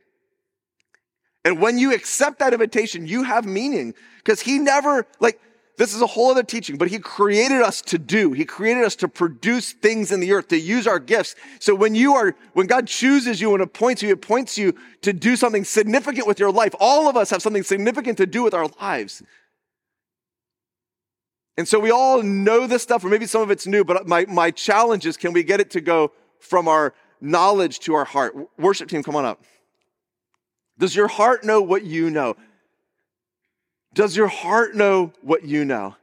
And 1.44 1.60
when 1.60 1.78
you 1.78 1.94
accept 1.94 2.40
that 2.40 2.52
invitation, 2.52 3.06
you 3.06 3.22
have 3.22 3.46
meaning 3.46 3.94
because 4.18 4.40
he 4.40 4.58
never, 4.58 5.06
like, 5.18 5.40
this 5.78 5.94
is 5.94 6.02
a 6.02 6.06
whole 6.06 6.32
other 6.32 6.42
teaching, 6.42 6.76
but 6.76 6.88
he 6.88 6.98
created 6.98 7.62
us 7.62 7.80
to 7.82 7.98
do. 7.98 8.32
He 8.32 8.44
created 8.44 8.82
us 8.84 8.96
to 8.96 9.08
produce 9.08 9.72
things 9.72 10.10
in 10.10 10.18
the 10.18 10.32
earth, 10.32 10.48
to 10.48 10.58
use 10.58 10.88
our 10.88 10.98
gifts. 10.98 11.36
So 11.60 11.72
when 11.72 11.94
you 11.94 12.14
are, 12.14 12.34
when 12.52 12.66
God 12.66 12.88
chooses 12.88 13.40
you 13.40 13.54
and 13.54 13.62
appoints 13.62 14.02
you, 14.02 14.08
he 14.08 14.12
appoints 14.12 14.58
you 14.58 14.74
to 15.02 15.12
do 15.12 15.36
something 15.36 15.64
significant 15.64 16.26
with 16.26 16.40
your 16.40 16.50
life. 16.50 16.74
All 16.80 17.08
of 17.08 17.16
us 17.16 17.30
have 17.30 17.42
something 17.42 17.62
significant 17.62 18.18
to 18.18 18.26
do 18.26 18.42
with 18.42 18.54
our 18.54 18.68
lives. 18.80 19.22
And 21.58 21.66
so 21.66 21.80
we 21.80 21.90
all 21.90 22.22
know 22.22 22.68
this 22.68 22.84
stuff, 22.84 23.04
or 23.04 23.08
maybe 23.08 23.26
some 23.26 23.42
of 23.42 23.50
it's 23.50 23.66
new, 23.66 23.82
but 23.82 24.06
my, 24.06 24.24
my 24.26 24.52
challenge 24.52 25.04
is 25.06 25.16
can 25.16 25.32
we 25.32 25.42
get 25.42 25.58
it 25.58 25.72
to 25.72 25.80
go 25.80 26.12
from 26.38 26.68
our 26.68 26.94
knowledge 27.20 27.80
to 27.80 27.94
our 27.94 28.04
heart? 28.04 28.36
Worship 28.56 28.88
team, 28.88 29.02
come 29.02 29.16
on 29.16 29.24
up. 29.24 29.42
Does 30.78 30.94
your 30.94 31.08
heart 31.08 31.42
know 31.42 31.60
what 31.60 31.82
you 31.82 32.10
know? 32.10 32.36
Does 33.92 34.16
your 34.16 34.28
heart 34.28 34.76
know 34.76 35.12
what 35.20 35.44
you 35.44 35.64
know? 35.64 35.96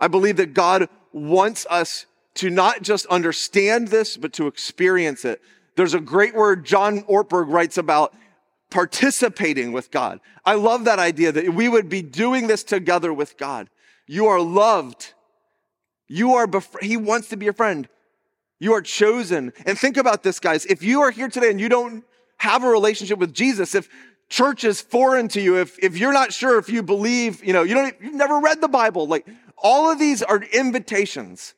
I 0.00 0.08
believe 0.08 0.36
that 0.38 0.52
God 0.52 0.88
wants 1.12 1.64
us 1.70 2.06
to 2.34 2.50
not 2.50 2.82
just 2.82 3.06
understand 3.06 3.86
this, 3.86 4.16
but 4.16 4.32
to 4.32 4.48
experience 4.48 5.24
it. 5.24 5.40
There's 5.76 5.94
a 5.94 6.00
great 6.00 6.34
word 6.34 6.64
John 6.64 7.02
Ortberg 7.02 7.48
writes 7.48 7.78
about 7.78 8.12
participating 8.68 9.70
with 9.70 9.92
God. 9.92 10.18
I 10.44 10.54
love 10.54 10.86
that 10.86 10.98
idea 10.98 11.30
that 11.30 11.54
we 11.54 11.68
would 11.68 11.88
be 11.88 12.02
doing 12.02 12.48
this 12.48 12.64
together 12.64 13.14
with 13.14 13.36
God. 13.36 13.68
You 14.12 14.26
are 14.26 14.42
loved. 14.42 15.14
You 16.06 16.34
are, 16.34 16.46
bef- 16.46 16.82
he 16.82 16.98
wants 16.98 17.30
to 17.30 17.36
be 17.38 17.46
your 17.46 17.54
friend. 17.54 17.88
You 18.60 18.74
are 18.74 18.82
chosen. 18.82 19.54
And 19.64 19.78
think 19.78 19.96
about 19.96 20.22
this, 20.22 20.38
guys. 20.38 20.66
If 20.66 20.82
you 20.82 21.00
are 21.00 21.10
here 21.10 21.28
today 21.28 21.48
and 21.48 21.58
you 21.58 21.70
don't 21.70 22.04
have 22.36 22.62
a 22.62 22.68
relationship 22.68 23.18
with 23.18 23.32
Jesus, 23.32 23.74
if 23.74 23.88
church 24.28 24.64
is 24.64 24.82
foreign 24.82 25.28
to 25.28 25.40
you, 25.40 25.58
if, 25.58 25.78
if 25.82 25.96
you're 25.96 26.12
not 26.12 26.30
sure 26.30 26.58
if 26.58 26.68
you 26.68 26.82
believe, 26.82 27.42
you 27.42 27.54
know, 27.54 27.62
you 27.62 27.72
don't, 27.72 27.96
you've 28.02 28.12
never 28.12 28.38
read 28.38 28.60
the 28.60 28.68
Bible, 28.68 29.06
like 29.06 29.26
all 29.56 29.90
of 29.90 29.98
these 29.98 30.22
are 30.22 30.42
invitations. 30.42 31.54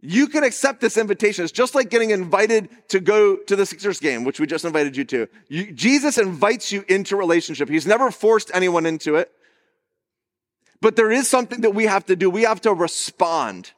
You 0.00 0.26
can 0.26 0.42
accept 0.42 0.80
this 0.80 0.96
invitation. 0.96 1.44
It's 1.44 1.52
just 1.52 1.76
like 1.76 1.90
getting 1.90 2.10
invited 2.10 2.70
to 2.88 2.98
go 2.98 3.36
to 3.36 3.54
the 3.54 3.66
Sixers 3.66 4.00
game, 4.00 4.24
which 4.24 4.40
we 4.40 4.48
just 4.48 4.64
invited 4.64 4.96
you 4.96 5.04
to. 5.04 5.28
You, 5.46 5.70
Jesus 5.70 6.18
invites 6.18 6.72
you 6.72 6.84
into 6.88 7.14
relationship. 7.14 7.68
He's 7.68 7.86
never 7.86 8.10
forced 8.10 8.50
anyone 8.52 8.84
into 8.84 9.14
it. 9.14 9.30
But 10.80 10.96
there 10.96 11.10
is 11.10 11.28
something 11.28 11.62
that 11.62 11.74
we 11.74 11.84
have 11.84 12.06
to 12.06 12.16
do. 12.16 12.28
We 12.28 12.42
have 12.42 12.60
to 12.62 12.74
respond. 12.74 13.72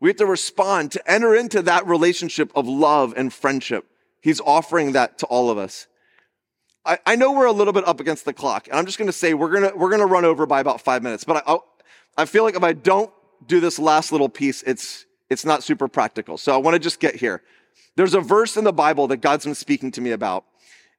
We 0.00 0.10
have 0.10 0.16
to 0.18 0.26
respond 0.26 0.92
to 0.92 1.10
enter 1.10 1.34
into 1.34 1.62
that 1.62 1.86
relationship 1.86 2.52
of 2.54 2.68
love 2.68 3.14
and 3.16 3.32
friendship. 3.32 3.86
He's 4.20 4.40
offering 4.40 4.92
that 4.92 5.18
to 5.18 5.26
all 5.26 5.50
of 5.50 5.58
us. 5.58 5.86
I, 6.84 6.98
I 7.04 7.16
know 7.16 7.32
we're 7.32 7.46
a 7.46 7.52
little 7.52 7.72
bit 7.72 7.86
up 7.86 8.00
against 8.00 8.24
the 8.24 8.32
clock, 8.32 8.68
and 8.68 8.78
I'm 8.78 8.86
just 8.86 8.98
going 8.98 9.08
to 9.08 9.12
say 9.12 9.34
we're 9.34 9.50
going 9.50 9.70
to 9.70 9.76
we're 9.76 9.88
going 9.88 10.00
to 10.00 10.06
run 10.06 10.24
over 10.24 10.46
by 10.46 10.60
about 10.60 10.80
five 10.80 11.02
minutes. 11.02 11.24
But 11.24 11.42
I, 11.46 11.58
I 12.16 12.24
feel 12.24 12.44
like 12.44 12.56
if 12.56 12.62
I 12.62 12.72
don't 12.72 13.10
do 13.46 13.60
this 13.60 13.78
last 13.78 14.12
little 14.12 14.28
piece, 14.28 14.62
it's 14.62 15.04
it's 15.28 15.44
not 15.44 15.62
super 15.62 15.88
practical. 15.88 16.38
So 16.38 16.54
I 16.54 16.56
want 16.58 16.74
to 16.74 16.78
just 16.78 17.00
get 17.00 17.16
here. 17.16 17.42
There's 17.96 18.14
a 18.14 18.20
verse 18.20 18.56
in 18.56 18.64
the 18.64 18.72
Bible 18.72 19.08
that 19.08 19.18
God's 19.18 19.44
been 19.44 19.54
speaking 19.54 19.90
to 19.92 20.00
me 20.00 20.12
about, 20.12 20.44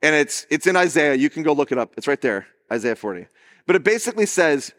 and 0.02 0.16
it's 0.16 0.46
it's 0.50 0.68
in 0.68 0.76
Isaiah. 0.76 1.16
You 1.16 1.30
can 1.30 1.44
go 1.44 1.54
look 1.54 1.72
it 1.72 1.78
up. 1.78 1.94
It's 1.98 2.08
right 2.08 2.22
there, 2.22 2.48
Isaiah 2.72 2.96
40. 2.96 3.28
But 3.66 3.76
it 3.76 3.84
basically 3.84 4.26
says, 4.26 4.74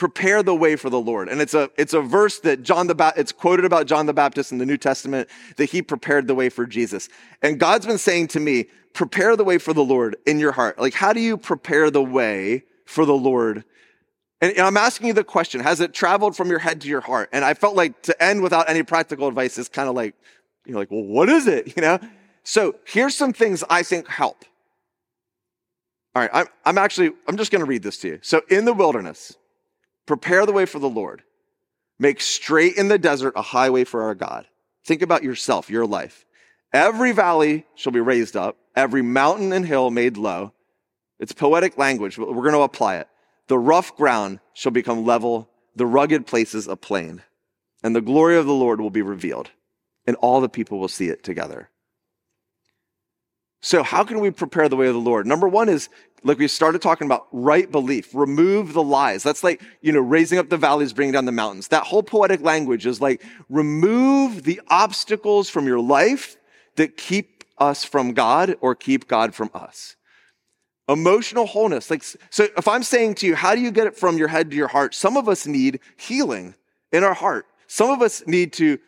"Prepare 0.00 0.42
the 0.42 0.54
way 0.54 0.74
for 0.74 0.90
the 0.90 1.00
Lord." 1.00 1.28
And 1.28 1.40
it's 1.40 1.54
a 1.54 1.70
it's 1.76 1.92
a 1.92 2.00
verse 2.00 2.40
that 2.40 2.62
John 2.62 2.88
the 2.88 2.94
ba- 2.94 3.12
it's 3.16 3.30
quoted 3.30 3.64
about 3.64 3.86
John 3.86 4.06
the 4.06 4.14
Baptist 4.14 4.50
in 4.50 4.58
the 4.58 4.66
New 4.66 4.78
Testament 4.78 5.28
that 5.58 5.66
he 5.66 5.82
prepared 5.82 6.26
the 6.26 6.34
way 6.34 6.48
for 6.48 6.66
Jesus. 6.66 7.08
And 7.42 7.60
God's 7.60 7.86
been 7.86 7.98
saying 7.98 8.28
to 8.28 8.40
me, 8.40 8.66
prepare 8.94 9.36
the 9.36 9.44
way 9.44 9.58
for 9.58 9.72
the 9.72 9.84
Lord 9.84 10.16
in 10.26 10.40
your 10.40 10.52
heart. 10.52 10.78
Like, 10.78 10.94
how 10.94 11.12
do 11.12 11.20
you 11.20 11.36
prepare 11.36 11.90
the 11.90 12.02
way 12.02 12.64
for 12.86 13.04
the 13.04 13.14
Lord? 13.14 13.64
And, 14.40 14.58
I'm 14.58 14.78
asking 14.78 15.08
you 15.08 15.12
the 15.12 15.22
question, 15.22 15.60
has 15.60 15.80
it 15.80 15.92
traveled 15.92 16.34
from 16.34 16.48
your 16.48 16.58
head 16.58 16.80
to 16.80 16.88
your 16.88 17.02
heart? 17.02 17.28
And 17.32 17.44
I 17.44 17.54
felt 17.54 17.76
like 17.76 18.00
to 18.02 18.22
end 18.22 18.42
without 18.42 18.70
any 18.70 18.82
practical 18.82 19.28
advice 19.28 19.58
is 19.58 19.68
kind 19.68 19.88
of 19.88 19.94
like, 19.94 20.14
you're 20.64 20.78
like, 20.78 20.90
well, 20.90 21.04
what 21.04 21.28
is 21.28 21.46
it? 21.46 21.72
You 21.76 21.82
know? 21.82 21.98
So 22.42 22.76
here's 22.84 23.14
some 23.14 23.34
things 23.34 23.62
I 23.68 23.82
think 23.82 24.08
help. 24.08 24.44
All 26.14 26.22
right, 26.22 26.30
I'm, 26.32 26.46
I'm 26.64 26.78
actually, 26.78 27.12
I'm 27.28 27.36
just 27.36 27.52
going 27.52 27.60
to 27.60 27.66
read 27.66 27.82
this 27.82 27.98
to 27.98 28.08
you. 28.08 28.18
So 28.22 28.40
in 28.48 28.64
the 28.64 28.72
wilderness, 28.72 29.36
prepare 30.10 30.44
the 30.44 30.52
way 30.52 30.66
for 30.66 30.80
the 30.80 30.88
Lord. 30.88 31.22
Make 32.00 32.20
straight 32.20 32.76
in 32.76 32.88
the 32.88 32.98
desert 32.98 33.34
a 33.36 33.42
highway 33.42 33.84
for 33.84 34.02
our 34.02 34.16
God. 34.16 34.48
Think 34.84 35.02
about 35.02 35.22
yourself, 35.22 35.70
your 35.70 35.86
life. 35.86 36.26
Every 36.72 37.12
valley 37.12 37.64
shall 37.76 37.92
be 37.92 38.00
raised 38.00 38.36
up, 38.36 38.56
every 38.74 39.02
mountain 39.02 39.52
and 39.52 39.64
hill 39.64 39.88
made 39.92 40.16
low. 40.16 40.52
It's 41.20 41.30
poetic 41.30 41.78
language, 41.78 42.16
but 42.16 42.34
we're 42.34 42.42
going 42.42 42.54
to 42.54 42.62
apply 42.62 42.96
it. 42.96 43.06
The 43.46 43.56
rough 43.56 43.96
ground 43.96 44.40
shall 44.52 44.72
become 44.72 45.06
level, 45.06 45.48
the 45.76 45.86
rugged 45.86 46.26
places 46.26 46.66
a 46.66 46.74
plain, 46.74 47.22
and 47.84 47.94
the 47.94 48.00
glory 48.00 48.36
of 48.36 48.46
the 48.46 48.52
Lord 48.52 48.80
will 48.80 48.90
be 48.90 49.02
revealed, 49.02 49.50
and 50.08 50.16
all 50.16 50.40
the 50.40 50.48
people 50.48 50.80
will 50.80 50.88
see 50.88 51.06
it 51.06 51.22
together. 51.22 51.70
So, 53.62 53.82
how 53.82 54.04
can 54.04 54.20
we 54.20 54.30
prepare 54.30 54.68
the 54.68 54.76
way 54.76 54.86
of 54.86 54.94
the 54.94 55.00
Lord? 55.00 55.26
Number 55.26 55.46
one 55.46 55.68
is, 55.68 55.88
like 56.22 56.38
we 56.38 56.48
started 56.48 56.82
talking 56.82 57.06
about, 57.06 57.26
right 57.32 57.70
belief. 57.70 58.14
Remove 58.14 58.72
the 58.72 58.82
lies. 58.82 59.22
That's 59.22 59.44
like, 59.44 59.62
you 59.80 59.92
know, 59.92 60.00
raising 60.00 60.38
up 60.38 60.48
the 60.48 60.56
valleys, 60.56 60.92
bringing 60.92 61.12
down 61.12 61.24
the 61.24 61.32
mountains. 61.32 61.68
That 61.68 61.84
whole 61.84 62.02
poetic 62.02 62.40
language 62.40 62.86
is 62.86 63.00
like, 63.00 63.22
remove 63.48 64.44
the 64.44 64.60
obstacles 64.68 65.48
from 65.48 65.66
your 65.66 65.80
life 65.80 66.36
that 66.76 66.96
keep 66.96 67.44
us 67.58 67.84
from 67.84 68.12
God 68.12 68.56
or 68.60 68.74
keep 68.74 69.06
God 69.08 69.34
from 69.34 69.50
us. 69.54 69.96
Emotional 70.88 71.46
wholeness. 71.46 71.90
Like, 71.90 72.02
so 72.02 72.48
if 72.56 72.66
I'm 72.66 72.82
saying 72.82 73.16
to 73.16 73.26
you, 73.26 73.34
how 73.34 73.54
do 73.54 73.60
you 73.60 73.70
get 73.70 73.86
it 73.86 73.96
from 73.96 74.18
your 74.18 74.28
head 74.28 74.50
to 74.50 74.56
your 74.56 74.68
heart? 74.68 74.94
Some 74.94 75.16
of 75.16 75.28
us 75.28 75.46
need 75.46 75.80
healing 75.96 76.54
in 76.92 77.04
our 77.04 77.14
heart. 77.14 77.46
Some 77.66 77.90
of 77.90 78.02
us 78.02 78.26
need 78.26 78.52
to 78.54 78.78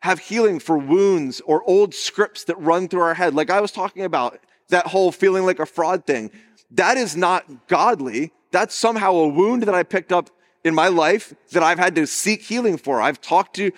have 0.00 0.20
healing 0.20 0.58
for 0.58 0.78
wounds 0.78 1.40
or 1.40 1.62
old 1.68 1.94
scripts 1.94 2.44
that 2.44 2.58
run 2.60 2.88
through 2.88 3.00
our 3.00 3.14
head. 3.14 3.34
Like 3.34 3.50
I 3.50 3.60
was 3.60 3.72
talking 3.72 4.04
about 4.04 4.38
that 4.68 4.86
whole 4.88 5.10
feeling 5.10 5.44
like 5.44 5.58
a 5.58 5.66
fraud 5.66 6.06
thing. 6.06 6.30
That 6.70 6.96
is 6.96 7.16
not 7.16 7.66
godly. 7.66 8.32
That's 8.52 8.74
somehow 8.74 9.12
a 9.12 9.28
wound 9.28 9.62
that 9.64 9.74
I 9.74 9.82
picked 9.82 10.12
up 10.12 10.30
in 10.64 10.74
my 10.74 10.88
life 10.88 11.34
that 11.52 11.62
I've 11.62 11.78
had 11.78 11.94
to 11.96 12.06
seek 12.06 12.42
healing 12.42 12.76
for. 12.76 13.00
I've 13.00 13.20
talked 13.20 13.56
to 13.56 13.72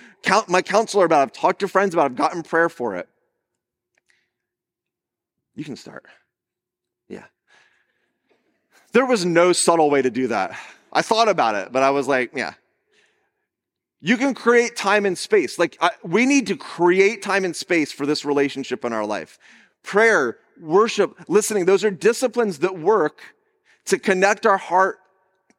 my 0.48 0.62
counselor 0.62 1.04
about. 1.04 1.22
I've 1.22 1.32
talked 1.32 1.60
to 1.60 1.68
friends 1.68 1.94
about. 1.94 2.06
I've 2.06 2.16
gotten 2.16 2.42
prayer 2.42 2.68
for 2.68 2.96
it. 2.96 3.08
You 5.54 5.64
can 5.64 5.76
start. 5.76 6.04
Yeah. 7.08 7.24
There 8.92 9.06
was 9.06 9.24
no 9.24 9.52
subtle 9.52 9.90
way 9.90 10.02
to 10.02 10.10
do 10.10 10.28
that. 10.28 10.58
I 10.92 11.02
thought 11.02 11.28
about 11.28 11.54
it, 11.54 11.70
but 11.70 11.82
I 11.82 11.90
was 11.90 12.08
like, 12.08 12.32
yeah. 12.34 12.54
You 14.00 14.16
can 14.16 14.34
create 14.34 14.76
time 14.76 15.04
and 15.04 15.16
space. 15.16 15.58
Like, 15.58 15.76
I, 15.80 15.90
we 16.02 16.24
need 16.24 16.46
to 16.46 16.56
create 16.56 17.22
time 17.22 17.44
and 17.44 17.54
space 17.54 17.92
for 17.92 18.06
this 18.06 18.24
relationship 18.24 18.84
in 18.84 18.92
our 18.92 19.04
life. 19.04 19.38
Prayer, 19.82 20.38
worship, 20.60 21.16
listening, 21.28 21.66
those 21.66 21.84
are 21.84 21.90
disciplines 21.90 22.60
that 22.60 22.78
work 22.78 23.20
to 23.86 23.98
connect 23.98 24.46
our 24.46 24.56
heart 24.56 24.98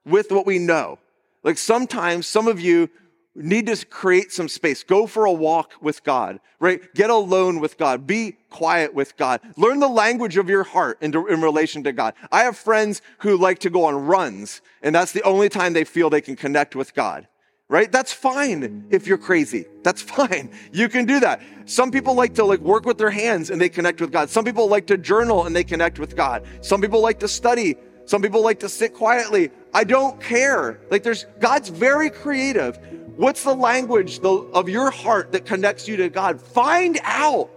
with 0.05 0.31
what 0.31 0.45
we 0.45 0.57
know. 0.57 0.99
Like 1.43 1.57
sometimes 1.57 2.27
some 2.27 2.47
of 2.47 2.59
you 2.59 2.89
need 3.33 3.67
to 3.67 3.85
create 3.85 4.31
some 4.31 4.49
space. 4.49 4.83
Go 4.83 5.07
for 5.07 5.25
a 5.25 5.31
walk 5.31 5.73
with 5.81 6.03
God, 6.03 6.39
right? 6.59 6.81
Get 6.93 7.09
alone 7.09 7.59
with 7.59 7.77
God. 7.77 8.05
Be 8.05 8.37
quiet 8.49 8.93
with 8.93 9.15
God. 9.17 9.39
Learn 9.55 9.79
the 9.79 9.87
language 9.87 10.37
of 10.37 10.49
your 10.49 10.63
heart 10.63 10.97
in, 11.01 11.13
in 11.29 11.41
relation 11.41 11.83
to 11.83 11.93
God. 11.93 12.13
I 12.31 12.43
have 12.43 12.57
friends 12.57 13.01
who 13.19 13.37
like 13.37 13.59
to 13.59 13.69
go 13.69 13.85
on 13.85 14.05
runs, 14.05 14.61
and 14.81 14.93
that's 14.93 15.13
the 15.13 15.23
only 15.23 15.49
time 15.49 15.73
they 15.73 15.85
feel 15.85 16.09
they 16.09 16.21
can 16.21 16.35
connect 16.35 16.75
with 16.75 16.93
God. 16.93 17.27
Right? 17.71 17.91
That's 17.91 18.11
fine 18.11 18.85
if 18.89 19.07
you're 19.07 19.17
crazy. 19.17 19.65
That's 19.81 20.01
fine. 20.17 20.51
You 20.73 20.89
can 20.89 21.05
do 21.05 21.21
that. 21.21 21.41
Some 21.65 21.89
people 21.89 22.13
like 22.13 22.35
to 22.35 22.43
like 22.43 22.59
work 22.59 22.85
with 22.85 22.97
their 22.97 23.09
hands 23.09 23.49
and 23.49 23.61
they 23.61 23.69
connect 23.69 24.01
with 24.01 24.11
God. 24.11 24.29
Some 24.29 24.45
people 24.45 24.67
like 24.67 24.87
to 24.87 24.97
journal 24.97 25.45
and 25.45 25.55
they 25.55 25.63
connect 25.63 25.97
with 25.97 26.15
God. 26.15 26.45
Some 26.61 26.81
people 26.81 27.01
like 27.01 27.19
to 27.21 27.27
study 27.27 27.77
some 28.11 28.21
people 28.21 28.43
like 28.43 28.59
to 28.59 28.67
sit 28.67 28.93
quietly. 28.93 29.51
I 29.73 29.85
don't 29.85 30.19
care. 30.19 30.81
Like 30.89 31.01
there's 31.01 31.25
God's 31.39 31.69
very 31.69 32.09
creative. 32.09 32.77
What's 33.15 33.43
the 33.43 33.55
language 33.55 34.19
of 34.19 34.67
your 34.67 34.91
heart 34.91 35.31
that 35.31 35.45
connects 35.45 35.87
you 35.87 35.95
to 35.95 36.09
God? 36.09 36.41
Find 36.41 36.99
out. 37.03 37.49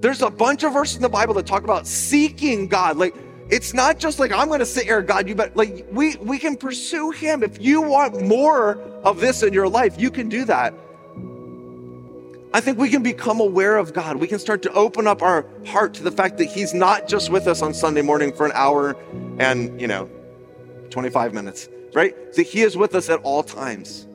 There's 0.00 0.20
a 0.20 0.30
bunch 0.30 0.62
of 0.62 0.74
verses 0.74 0.96
in 0.96 1.02
the 1.02 1.08
Bible 1.08 1.32
that 1.34 1.46
talk 1.46 1.64
about 1.64 1.86
seeking 1.86 2.68
God. 2.68 2.98
Like 2.98 3.14
it's 3.50 3.72
not 3.72 3.98
just 3.98 4.18
like 4.18 4.32
I'm 4.32 4.48
going 4.48 4.60
to 4.60 4.66
sit 4.66 4.84
here, 4.84 5.02
God. 5.02 5.28
You 5.28 5.34
but 5.34 5.56
Like 5.56 5.86
we 5.90 6.16
we 6.16 6.38
can 6.38 6.56
pursue 6.56 7.10
Him. 7.10 7.42
If 7.42 7.60
you 7.60 7.82
want 7.82 8.22
more 8.22 8.78
of 9.04 9.20
this 9.20 9.42
in 9.42 9.52
your 9.52 9.68
life, 9.68 9.98
you 9.98 10.10
can 10.10 10.28
do 10.28 10.44
that. 10.44 10.74
I 12.52 12.60
think 12.60 12.78
we 12.78 12.88
can 12.88 13.02
become 13.02 13.40
aware 13.40 13.76
of 13.76 13.92
God. 13.92 14.16
We 14.16 14.26
can 14.26 14.38
start 14.38 14.62
to 14.62 14.72
open 14.72 15.06
up 15.06 15.20
our 15.22 15.46
heart 15.66 15.94
to 15.94 16.02
the 16.02 16.10
fact 16.10 16.38
that 16.38 16.46
He's 16.46 16.72
not 16.72 17.06
just 17.06 17.30
with 17.30 17.46
us 17.46 17.60
on 17.60 17.74
Sunday 17.74 18.02
morning 18.02 18.32
for 18.32 18.46
an 18.46 18.52
hour 18.54 18.96
and, 19.38 19.78
you 19.78 19.86
know, 19.86 20.08
25 20.90 21.34
minutes, 21.34 21.68
right? 21.92 22.14
That 22.34 22.42
He 22.44 22.62
is 22.62 22.76
with 22.76 22.94
us 22.94 23.10
at 23.10 23.20
all 23.20 23.42
times. 23.42 24.06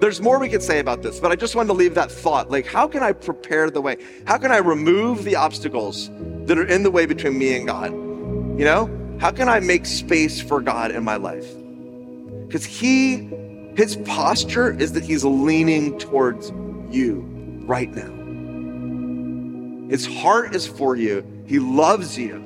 There's 0.00 0.20
more 0.20 0.38
we 0.38 0.48
could 0.48 0.62
say 0.62 0.78
about 0.78 1.02
this, 1.02 1.18
but 1.18 1.32
I 1.32 1.36
just 1.36 1.56
wanted 1.56 1.68
to 1.68 1.72
leave 1.72 1.94
that 1.94 2.12
thought. 2.12 2.50
Like, 2.50 2.66
how 2.66 2.86
can 2.86 3.02
I 3.02 3.12
prepare 3.12 3.70
the 3.70 3.80
way? 3.80 3.96
How 4.26 4.36
can 4.36 4.52
I 4.52 4.58
remove 4.58 5.24
the 5.24 5.36
obstacles 5.36 6.10
that 6.48 6.58
are 6.58 6.66
in 6.66 6.82
the 6.82 6.90
way 6.90 7.06
between 7.06 7.38
me 7.38 7.56
and 7.56 7.66
God? 7.66 7.92
You 7.92 8.64
know, 8.64 9.16
how 9.20 9.30
can 9.30 9.48
I 9.48 9.60
make 9.60 9.86
space 9.86 10.40
for 10.40 10.60
God 10.60 10.90
in 10.90 11.04
my 11.04 11.16
life? 11.16 11.46
Because 12.46 12.64
He 12.64 13.30
his 13.78 13.94
posture 13.98 14.76
is 14.76 14.94
that 14.94 15.04
he's 15.04 15.24
leaning 15.24 15.96
towards 16.00 16.50
you 16.90 17.20
right 17.64 17.88
now. 17.94 18.10
His 19.88 20.04
heart 20.04 20.52
is 20.56 20.66
for 20.66 20.96
you. 20.96 21.24
He 21.46 21.60
loves 21.60 22.18
you. 22.18 22.44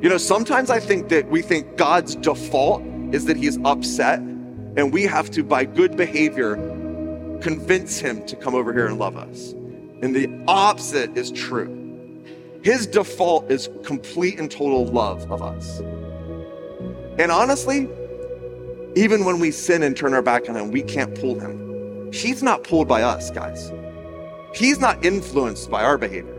You 0.00 0.08
know, 0.08 0.16
sometimes 0.16 0.70
I 0.70 0.80
think 0.80 1.10
that 1.10 1.28
we 1.28 1.42
think 1.42 1.76
God's 1.76 2.14
default 2.14 2.82
is 3.12 3.26
that 3.26 3.36
he's 3.36 3.58
upset, 3.62 4.20
and 4.20 4.90
we 4.90 5.02
have 5.02 5.30
to, 5.32 5.44
by 5.44 5.66
good 5.66 5.98
behavior, 5.98 6.54
convince 7.42 7.98
him 7.98 8.24
to 8.24 8.36
come 8.36 8.54
over 8.54 8.72
here 8.72 8.86
and 8.86 8.98
love 8.98 9.18
us. 9.18 9.52
And 10.00 10.16
the 10.16 10.30
opposite 10.48 11.14
is 11.14 11.30
true. 11.30 11.79
His 12.62 12.86
default 12.86 13.50
is 13.50 13.68
complete 13.84 14.38
and 14.38 14.50
total 14.50 14.86
love 14.86 15.30
of 15.30 15.42
us. 15.42 15.80
And 17.18 17.30
honestly, 17.30 17.88
even 18.96 19.24
when 19.24 19.40
we 19.40 19.50
sin 19.50 19.82
and 19.82 19.96
turn 19.96 20.14
our 20.14 20.22
back 20.22 20.48
on 20.48 20.56
him, 20.56 20.70
we 20.70 20.82
can't 20.82 21.18
pull 21.18 21.38
him. 21.38 22.12
He's 22.12 22.42
not 22.42 22.64
pulled 22.64 22.88
by 22.88 23.02
us, 23.02 23.30
guys. 23.30 23.72
He's 24.54 24.78
not 24.78 25.04
influenced 25.04 25.70
by 25.70 25.82
our 25.84 25.96
behavior. 25.96 26.36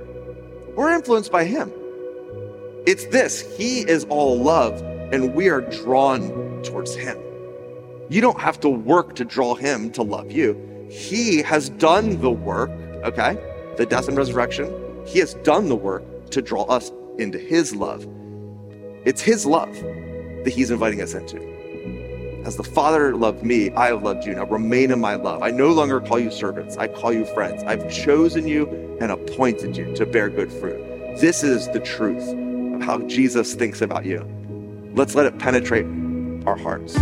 We're 0.76 0.94
influenced 0.94 1.32
by 1.32 1.46
him. 1.46 1.72
It's 2.88 3.06
this 3.08 3.42
He 3.58 3.82
is 3.82 4.06
all 4.06 4.40
love, 4.40 4.82
and 5.14 5.36
we 5.36 5.50
are 5.50 5.62
drawn 5.62 6.64
towards 6.64 6.96
Him. 6.96 7.18
You 8.10 8.22
don't 8.22 8.40
have 8.40 8.60
to 8.62 8.70
work 8.70 9.16
to 9.16 9.26
draw 9.26 9.54
Him 9.54 9.92
to 9.92 10.02
love 10.02 10.32
you. 10.32 10.88
He 10.90 11.44
has 11.44 11.70
done 11.70 12.20
the 12.22 12.32
work, 12.32 12.72
okay? 13.04 13.38
The 13.78 13.86
death 13.86 14.08
and 14.08 14.18
resurrection. 14.18 14.74
He 15.06 15.20
has 15.20 15.36
done 15.36 15.70
the 15.70 15.76
work 15.76 16.04
to 16.32 16.42
draw 16.42 16.64
us 16.64 16.92
into 17.18 17.38
His 17.38 17.76
love. 17.76 18.08
It's 19.06 19.22
His 19.22 19.46
love 19.46 19.74
that 19.74 20.54
He's 20.54 20.72
inviting 20.72 21.02
us 21.02 21.14
into. 21.14 21.40
As 22.46 22.56
the 22.58 22.64
Father 22.64 23.16
loved 23.16 23.44
me, 23.44 23.70
I 23.72 23.88
have 23.88 24.02
loved 24.02 24.26
you. 24.26 24.34
Now 24.34 24.46
remain 24.46 24.92
in 24.92 25.00
my 25.00 25.16
love. 25.16 25.44
I 25.44 25.52
no 25.52 25.72
longer 25.72 26.02
call 26.02 26.20
you 26.20 26.32
servants, 26.32 26.76
I 26.78 26.88
call 26.88 27.14
you 27.14 27.26
friends. 27.26 27.64
I've 27.64 27.92
chosen 27.92 28.48
you 28.48 28.68
and 29.00 29.12
appointed 29.12 29.78
you 29.78 29.94
to 29.96 30.06
bear 30.06 30.30
good 30.30 30.52
fruit. 30.52 30.80
This 31.20 31.44
is 31.44 31.68
the 31.70 31.80
truth 31.80 32.28
of 32.76 32.82
how 32.82 33.00
Jesus 33.08 33.54
thinks 33.54 33.82
about 33.82 34.06
you. 34.06 34.26
Let's 34.96 35.14
let 35.14 35.28
it 35.28 35.38
penetrate 35.38 35.86
our 36.48 36.58
hearts. 36.58 36.98